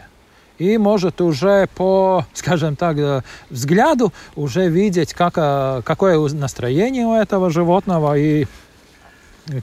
и 0.59 0.76
может 0.76 1.20
уже 1.20 1.68
по, 1.74 2.26
скажем 2.34 2.76
так, 2.76 2.98
э, 2.98 3.22
взгляду 3.50 4.12
уже 4.36 4.68
видеть, 4.68 5.14
как, 5.14 5.34
э, 5.36 5.82
какое 5.84 6.18
настроение 6.28 7.06
у 7.06 7.14
этого 7.14 7.50
животного 7.50 8.18
и 8.18 8.46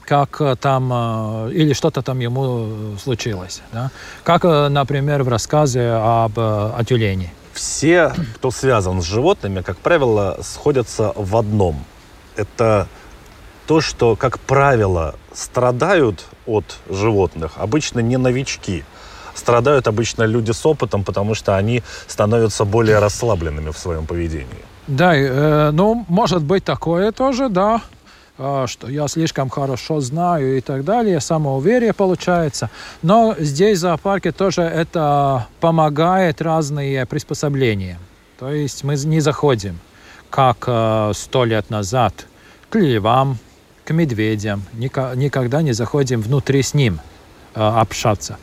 как 0.04 0.40
э, 0.40 0.56
там, 0.56 1.48
или 1.50 1.72
что-то 1.74 2.02
там 2.02 2.18
ему 2.18 2.96
случилось. 2.98 3.62
Да? 3.72 3.90
Как, 4.24 4.44
например, 4.44 5.22
в 5.22 5.28
рассказе 5.28 5.90
об 5.90 6.38
о 6.38 6.82
тюлене. 6.84 7.32
Все, 7.52 8.12
кто 8.34 8.50
связан 8.50 9.00
с 9.00 9.04
животными, 9.04 9.62
как 9.62 9.78
правило, 9.78 10.38
сходятся 10.42 11.12
в 11.14 11.36
одном. 11.36 11.84
Это 12.36 12.86
то, 13.66 13.80
что, 13.80 14.14
как 14.14 14.38
правило, 14.40 15.14
страдают 15.32 16.26
от 16.46 16.76
животных 16.90 17.52
обычно 17.56 18.00
не 18.00 18.16
новички– 18.16 18.84
страдают 19.36 19.86
обычно 19.86 20.24
люди 20.24 20.52
с 20.52 20.66
опытом, 20.66 21.04
потому 21.04 21.34
что 21.34 21.56
они 21.56 21.82
становятся 22.06 22.64
более 22.64 22.98
расслабленными 22.98 23.70
в 23.70 23.78
своем 23.78 24.06
поведении. 24.06 24.64
Да, 24.86 25.14
э, 25.16 25.70
ну, 25.72 26.04
может 26.08 26.42
быть 26.42 26.64
такое 26.64 27.12
тоже, 27.12 27.48
да, 27.48 27.80
э, 28.38 28.66
что 28.68 28.88
я 28.88 29.08
слишком 29.08 29.50
хорошо 29.50 30.00
знаю 30.00 30.56
и 30.56 30.60
так 30.60 30.84
далее, 30.84 31.20
самоуверие 31.20 31.92
получается. 31.92 32.70
Но 33.02 33.34
здесь 33.38 33.78
в 33.78 33.80
зоопарке 33.80 34.32
тоже 34.32 34.62
это 34.62 35.46
помогает 35.60 36.40
разные 36.40 37.04
приспособления. 37.06 37.98
То 38.38 38.50
есть 38.50 38.84
мы 38.84 38.94
не 38.96 39.20
заходим, 39.20 39.78
как 40.30 40.64
э, 40.66 41.12
сто 41.14 41.44
лет 41.44 41.70
назад, 41.70 42.26
к 42.68 42.78
львам, 42.78 43.38
к 43.84 43.92
медведям. 43.92 44.62
Никогда 44.74 45.62
не 45.62 45.72
заходим 45.72 46.20
внутри 46.20 46.62
с 46.62 46.74
ним 46.74 47.00
э, 47.54 47.60
общаться. 47.60 48.36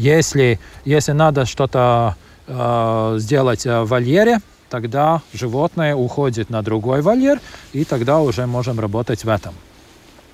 Если, 0.00 0.58
если 0.86 1.12
надо 1.12 1.44
что-то 1.44 2.16
э, 2.46 3.16
сделать 3.18 3.66
в 3.66 3.84
вольере, 3.84 4.38
тогда 4.70 5.20
животное 5.34 5.94
уходит 5.94 6.48
на 6.48 6.62
другой 6.62 7.02
вольер, 7.02 7.38
и 7.74 7.84
тогда 7.84 8.20
уже 8.20 8.46
можем 8.46 8.80
работать 8.80 9.24
в 9.24 9.28
этом. 9.28 9.52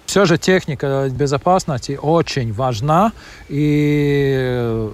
Все 0.07 0.25
же 0.25 0.39
техника 0.39 1.09
безопасности 1.11 1.99
очень 2.01 2.53
важна, 2.53 3.11
и 3.49 4.89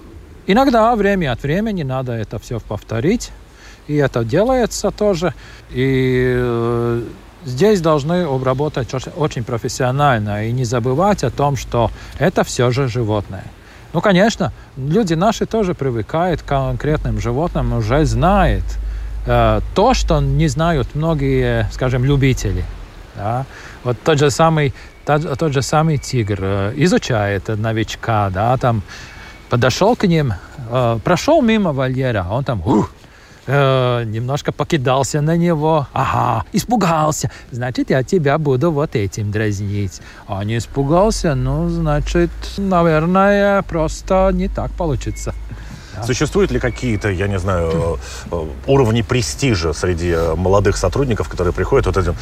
иногда 0.47 0.95
время 0.95 1.33
от 1.33 1.43
времени 1.43 1.83
надо 1.83 2.13
это 2.13 2.39
все 2.39 2.59
повторить, 2.59 3.31
и 3.87 3.95
это 3.97 4.25
делается 4.25 4.89
тоже. 4.89 5.35
И 5.69 6.33
э, 6.35 7.03
здесь 7.45 7.79
должны 7.79 8.23
обработать 8.23 8.89
очень 9.15 9.43
профессионально 9.43 10.47
и 10.47 10.51
не 10.51 10.65
забывать 10.65 11.23
о 11.23 11.29
том, 11.29 11.57
что 11.57 11.91
это 12.17 12.43
все 12.43 12.71
же 12.71 12.87
животное. 12.87 13.45
Ну, 13.93 14.01
конечно, 14.01 14.51
люди 14.75 15.13
наши 15.13 15.45
тоже 15.45 15.75
привыкают 15.75 16.41
к 16.41 16.45
конкретным 16.45 17.21
животным, 17.21 17.73
уже 17.73 18.05
знают 18.05 18.63
э, 19.27 19.61
то, 19.75 19.93
что 19.93 20.19
не 20.19 20.47
знают 20.47 20.95
многие, 20.95 21.69
скажем, 21.71 22.03
любители. 22.03 22.65
Да? 23.15 23.45
Вот 23.83 23.97
тот 24.03 24.17
же 24.17 24.31
самый, 24.31 24.73
тот, 25.05 25.37
тот 25.37 25.53
же 25.53 25.61
самый 25.61 25.99
тигр 25.99 26.39
э, 26.41 26.73
изучает 26.77 27.47
новичка, 27.49 28.31
да, 28.31 28.57
там 28.57 28.81
подошел 29.49 29.95
к 29.95 30.07
ним, 30.07 30.33
э, 30.71 30.99
прошел 31.03 31.43
мимо 31.43 31.71
вольера, 31.71 32.25
а 32.27 32.33
он 32.33 32.43
там, 32.43 32.61
ух, 32.65 32.91
э, 33.47 34.03
немножко 34.05 34.51
покидался 34.51 35.21
на 35.21 35.37
него. 35.37 35.87
Ага, 35.93 36.45
испугался. 36.53 37.31
Значит, 37.51 37.89
я 37.89 38.03
тебя 38.03 38.37
буду 38.37 38.71
вот 38.71 38.95
этим 38.95 39.31
дразнить. 39.31 40.01
А 40.27 40.43
не 40.43 40.57
испугался, 40.57 41.35
ну, 41.35 41.69
значит, 41.69 42.31
наверное, 42.57 43.61
просто 43.63 44.31
не 44.33 44.47
так 44.47 44.71
получится. 44.71 45.33
Да. 45.95 46.03
Существуют 46.03 46.51
ли 46.51 46.59
какие-то, 46.59 47.09
я 47.09 47.27
не 47.27 47.37
знаю, 47.37 47.99
э, 48.31 48.47
уровни 48.65 49.03
престижа 49.03 49.73
среди 49.73 50.15
молодых 50.35 50.75
сотрудников, 50.77 51.29
которые 51.29 51.53
приходят 51.53 51.85
вот 51.85 51.97
этим 51.97 52.15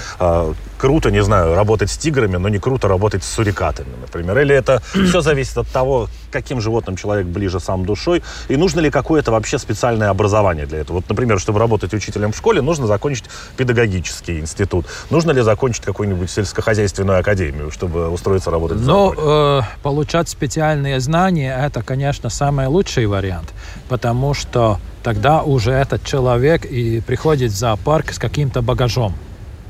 круто, 0.82 1.12
не 1.12 1.24
знаю, 1.24 1.54
работать 1.54 1.92
с 1.92 1.98
тиграми, 1.98 2.38
но 2.38 2.50
не 2.50 2.58
круто 2.58 2.88
работать 2.88 3.24
с 3.24 3.30
сурикатами, 3.30 3.94
например? 4.02 4.40
Или 4.40 4.56
это 4.56 4.82
все 4.92 5.22
зависит 5.22 5.56
от 5.60 5.68
того, 5.68 6.08
каким 6.32 6.60
животным 6.60 6.96
человек 6.96 7.28
ближе 7.28 7.60
сам 7.60 7.86
душой, 7.86 8.24
и 8.48 8.58
нужно 8.58 8.80
ли 8.80 8.90
какое-то 8.90 9.32
вообще 9.32 9.60
специальное 9.60 10.10
образование 10.10 10.66
для 10.66 10.80
этого? 10.80 10.98
Вот, 10.98 11.10
например, 11.10 11.40
чтобы 11.40 11.60
работать 11.60 11.94
учителем 11.94 12.32
в 12.32 12.38
школе, 12.38 12.62
нужно 12.62 12.88
закончить 12.88 13.26
педагогический 13.58 14.40
институт. 14.40 14.88
Нужно 15.12 15.32
ли 15.32 15.42
закончить 15.44 15.84
какую-нибудь 15.84 16.32
сельскохозяйственную 16.32 17.20
академию, 17.20 17.70
чтобы 17.70 18.10
устроиться 18.10 18.50
работать 18.50 18.78
в 18.78 18.86
Но 18.88 19.14
э, 19.16 19.62
получать 19.84 20.30
специальные 20.30 21.00
знания– 21.00 21.56
это, 21.64 21.84
конечно, 21.84 22.32
самый 22.32 22.66
лучший 22.66 23.06
вариант, 23.06 23.54
потому 23.88 24.34
что 24.34 24.80
тогда 25.04 25.44
уже 25.44 25.74
этот 25.74 26.04
человек 26.04 26.66
и 26.66 27.02
приходит 27.02 27.52
в 27.52 27.56
зоопарк 27.56 28.12
с 28.14 28.18
каким-то 28.18 28.64
багажом 28.64 29.14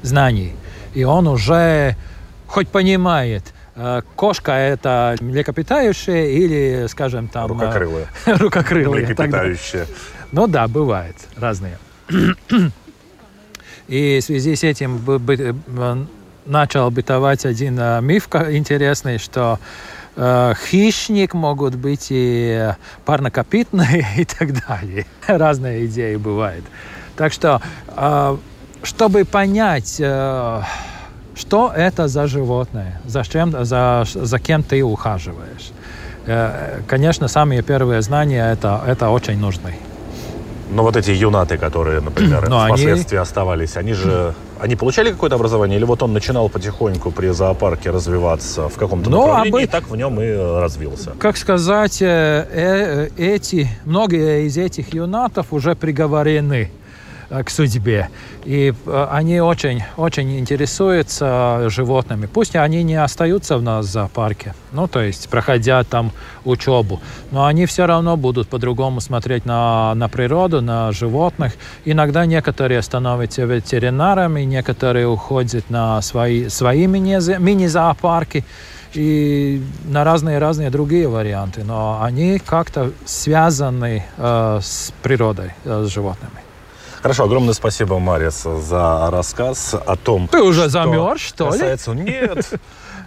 знаний. 0.03 0.55
И 0.93 1.03
он 1.03 1.27
уже 1.27 1.95
хоть 2.47 2.67
понимает, 2.67 3.53
э, 3.75 4.01
кошка 4.15 4.51
это 4.51 5.15
млекопитающая 5.21 6.25
или, 6.25 6.87
скажем, 6.87 7.27
там... 7.29 7.47
Рукокрылая. 7.47 8.07
Рукокрылая. 8.25 9.05
Млекопитающая. 9.05 9.87
Ну 10.31 10.47
да, 10.47 10.67
бывает, 10.67 11.15
разные. 11.37 11.77
И 13.87 14.19
в 14.21 14.23
связи 14.23 14.55
с 14.55 14.63
этим 14.63 15.01
э, 15.07 16.05
начал 16.45 16.91
бытовать 16.91 17.45
один 17.45 17.79
э, 17.79 18.01
миф 18.01 18.27
интересный, 18.33 19.17
что 19.17 19.59
хищник 20.17 21.33
могут 21.33 21.75
быть 21.75 22.07
и 22.09 22.73
парнокопитные 23.05 24.05
и 24.17 24.25
так 24.25 24.67
далее. 24.67 25.05
Разные 25.25 25.85
идеи 25.85 26.17
бывают. 26.17 26.65
Так 27.15 27.31
что, 27.31 27.61
чтобы 28.83 29.25
понять 29.25 30.01
что 31.35 31.71
это 31.75 32.07
за 32.07 32.27
животное, 32.27 33.01
зачем, 33.05 33.65
за, 33.65 34.05
за 34.05 34.39
кем 34.39 34.63
ты 34.63 34.83
ухаживаешь. 34.83 35.71
Э, 36.27 36.81
конечно, 36.87 37.27
самые 37.27 37.61
первые 37.61 38.01
знания 38.01 38.51
это, 38.51 38.81
это 38.87 39.09
очень 39.09 39.39
нужны. 39.39 39.73
Но 40.69 40.83
вот 40.83 40.95
эти 40.95 41.11
юнаты, 41.11 41.57
которые, 41.57 41.99
например, 41.99 42.47
Но 42.47 42.65
впоследствии 42.65 43.17
они... 43.17 43.23
оставались, 43.23 43.75
они 43.77 43.93
же 43.93 44.33
они 44.61 44.75
получали 44.75 45.11
какое-то 45.11 45.35
образование, 45.35 45.77
или 45.77 45.85
вот 45.85 46.03
он 46.03 46.13
начинал 46.13 46.47
потихоньку 46.47 47.11
при 47.11 47.33
зоопарке 47.33 47.89
развиваться 47.89 48.69
в 48.69 48.75
каком-то 48.75 49.09
ну, 49.09 49.27
направлении, 49.27 49.63
об... 49.63 49.63
и 49.63 49.65
так 49.65 49.89
в 49.89 49.95
нем 49.95 50.21
и 50.21 50.31
развился? 50.35 51.13
Как 51.19 51.35
сказать, 51.37 52.01
э, 52.01 52.47
э, 52.51 53.09
эти, 53.17 53.67
многие 53.85 54.45
из 54.45 54.57
этих 54.57 54.93
юнатов 54.93 55.47
уже 55.51 55.75
приговорены 55.75 56.69
Э, 56.69 56.80
к 57.31 57.49
судьбе. 57.49 58.09
И 58.43 58.73
э, 58.85 59.07
они 59.11 59.39
очень, 59.39 59.83
очень 59.97 60.37
интересуются 60.39 61.69
животными. 61.69 62.25
Пусть 62.25 62.55
они 62.55 62.83
не 62.83 63.01
остаются 63.01 63.57
в 63.57 63.63
нас 63.63 63.85
в 63.85 63.89
зоопарке, 63.89 64.53
ну, 64.71 64.87
то 64.87 65.01
есть 65.01 65.29
проходя 65.29 65.83
там 65.83 66.11
учебу, 66.43 66.99
но 67.31 67.45
они 67.45 67.65
все 67.65 67.85
равно 67.85 68.17
будут 68.17 68.49
по-другому 68.49 68.99
смотреть 69.01 69.45
на, 69.45 69.93
на 69.95 70.09
природу, 70.09 70.61
на 70.61 70.91
животных. 70.91 71.53
Иногда 71.85 72.25
некоторые 72.25 72.81
становятся 72.81 73.43
ветеринарами, 73.43 74.41
некоторые 74.41 75.07
уходят 75.07 75.69
на 75.69 76.01
свои, 76.01 76.49
свои 76.49 76.87
мини-зоопарки 76.87 78.43
и 78.93 79.61
на 79.85 80.03
разные-разные 80.03 80.69
другие 80.69 81.07
варианты, 81.07 81.63
но 81.63 82.01
они 82.01 82.39
как-то 82.39 82.91
связаны 83.05 84.03
э, 84.17 84.59
с 84.61 84.93
природой, 85.01 85.51
э, 85.63 85.85
с 85.87 85.93
животными. 85.93 86.50
Хорошо, 87.01 87.23
огромное 87.23 87.55
спасибо, 87.55 87.97
Марис, 87.97 88.43
за 88.43 89.09
рассказ 89.09 89.73
о 89.73 89.95
том, 89.95 90.27
Ты 90.27 90.43
уже 90.43 90.61
что 90.61 90.69
замерз, 90.69 91.19
что 91.21 91.49
касается... 91.49 91.93
ли? 91.93 92.03
Нет. 92.03 92.53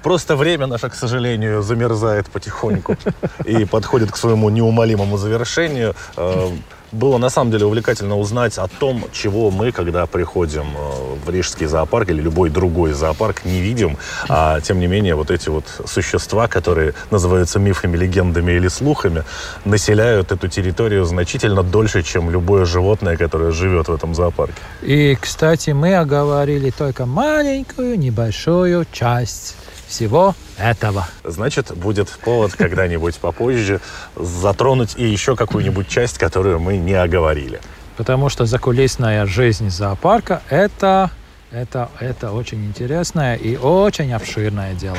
Просто 0.04 0.36
время 0.36 0.66
наше, 0.66 0.90
к 0.90 0.94
сожалению, 0.94 1.62
замерзает 1.62 2.26
потихоньку 2.26 2.96
и 3.46 3.64
подходит 3.64 4.12
к 4.12 4.16
своему 4.16 4.50
неумолимому 4.50 5.16
завершению. 5.16 5.94
Э, 6.18 6.50
было 6.92 7.16
на 7.16 7.30
самом 7.30 7.50
деле 7.50 7.64
увлекательно 7.64 8.18
узнать 8.18 8.58
о 8.58 8.68
том, 8.68 9.04
чего 9.12 9.50
мы, 9.50 9.72
когда 9.72 10.04
приходим 10.04 10.66
э, 10.76 11.14
в 11.24 11.30
Рижский 11.30 11.64
зоопарк 11.64 12.10
или 12.10 12.20
любой 12.20 12.50
другой 12.50 12.92
зоопарк, 12.92 13.46
не 13.46 13.62
видим. 13.62 13.96
А 14.28 14.60
тем 14.60 14.78
не 14.78 14.88
менее, 14.88 15.14
вот 15.14 15.30
эти 15.30 15.48
вот 15.48 15.64
существа, 15.86 16.48
которые 16.48 16.92
называются 17.10 17.58
мифами, 17.58 17.96
легендами 17.96 18.52
или 18.52 18.68
слухами, 18.68 19.24
населяют 19.64 20.32
эту 20.32 20.48
территорию 20.48 21.06
значительно 21.06 21.62
дольше, 21.62 22.02
чем 22.02 22.30
любое 22.30 22.66
животное, 22.66 23.16
которое 23.16 23.52
живет 23.52 23.88
в 23.88 23.94
этом 23.94 24.14
зоопарке. 24.14 24.60
И, 24.82 25.16
кстати, 25.18 25.70
мы 25.70 25.96
оговорили 25.96 26.68
только 26.68 27.06
маленькую, 27.06 27.98
небольшую 27.98 28.84
часть 28.92 29.56
всего 29.94 30.34
этого. 30.58 31.06
Значит, 31.22 31.76
будет 31.76 32.08
повод 32.08 32.52
когда-нибудь 32.54 33.16
попозже 33.18 33.80
затронуть 34.16 34.94
и 34.96 35.06
еще 35.06 35.36
какую-нибудь 35.36 35.88
часть, 35.88 36.18
которую 36.18 36.58
мы 36.58 36.76
не 36.78 36.94
оговорили. 36.94 37.60
Потому 37.96 38.28
что 38.28 38.44
закулисная 38.44 39.24
жизнь 39.26 39.70
зоопарка 39.70 40.42
это, 40.50 41.10
это, 41.52 41.90
это 42.00 42.32
очень 42.32 42.64
интересное 42.66 43.36
и 43.36 43.56
очень 43.56 44.12
обширное 44.12 44.74
дело. 44.74 44.98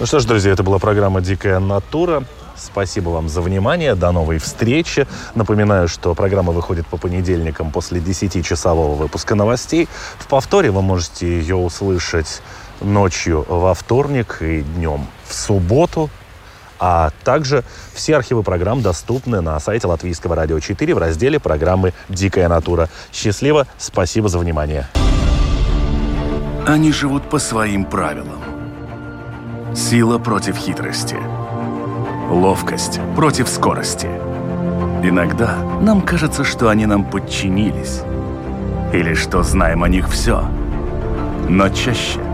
Ну 0.00 0.06
что 0.06 0.18
ж, 0.18 0.24
друзья, 0.24 0.52
это 0.52 0.64
была 0.64 0.80
программа 0.80 1.20
«Дикая 1.20 1.60
натура». 1.60 2.24
Спасибо 2.56 3.10
вам 3.10 3.28
за 3.28 3.42
внимание. 3.42 3.94
До 3.94 4.12
новой 4.12 4.38
встречи. 4.38 5.06
Напоминаю, 5.34 5.86
что 5.88 6.14
программа 6.14 6.52
выходит 6.52 6.86
по 6.86 6.96
понедельникам 6.96 7.70
после 7.70 8.00
10-часового 8.00 8.94
выпуска 8.94 9.34
новостей. 9.34 9.88
В 10.18 10.26
повторе 10.26 10.70
вы 10.70 10.82
можете 10.82 11.26
ее 11.26 11.56
услышать 11.56 12.42
ночью 12.84 13.44
во 13.48 13.74
вторник 13.74 14.38
и 14.40 14.62
днем 14.62 15.06
в 15.26 15.34
субботу. 15.34 16.10
А 16.78 17.10
также 17.24 17.64
все 17.94 18.16
архивы 18.16 18.42
программ 18.42 18.82
доступны 18.82 19.40
на 19.40 19.58
сайте 19.60 19.86
Латвийского 19.86 20.34
радио 20.34 20.60
4 20.60 20.94
в 20.94 20.98
разделе 20.98 21.38
программы 21.38 21.94
«Дикая 22.08 22.48
натура». 22.48 22.88
Счастливо, 23.12 23.66
спасибо 23.78 24.28
за 24.28 24.38
внимание. 24.38 24.88
Они 26.66 26.92
живут 26.92 27.28
по 27.30 27.38
своим 27.38 27.84
правилам. 27.84 28.42
Сила 29.74 30.18
против 30.18 30.56
хитрости. 30.56 31.16
Ловкость 32.30 33.00
против 33.16 33.48
скорости. 33.48 34.08
Иногда 35.02 35.56
нам 35.80 36.00
кажется, 36.00 36.44
что 36.44 36.68
они 36.68 36.86
нам 36.86 37.04
подчинились. 37.04 38.02
Или 38.92 39.14
что 39.14 39.42
знаем 39.42 39.82
о 39.84 39.88
них 39.88 40.08
все. 40.08 40.44
Но 41.48 41.68
чаще– 41.68 42.20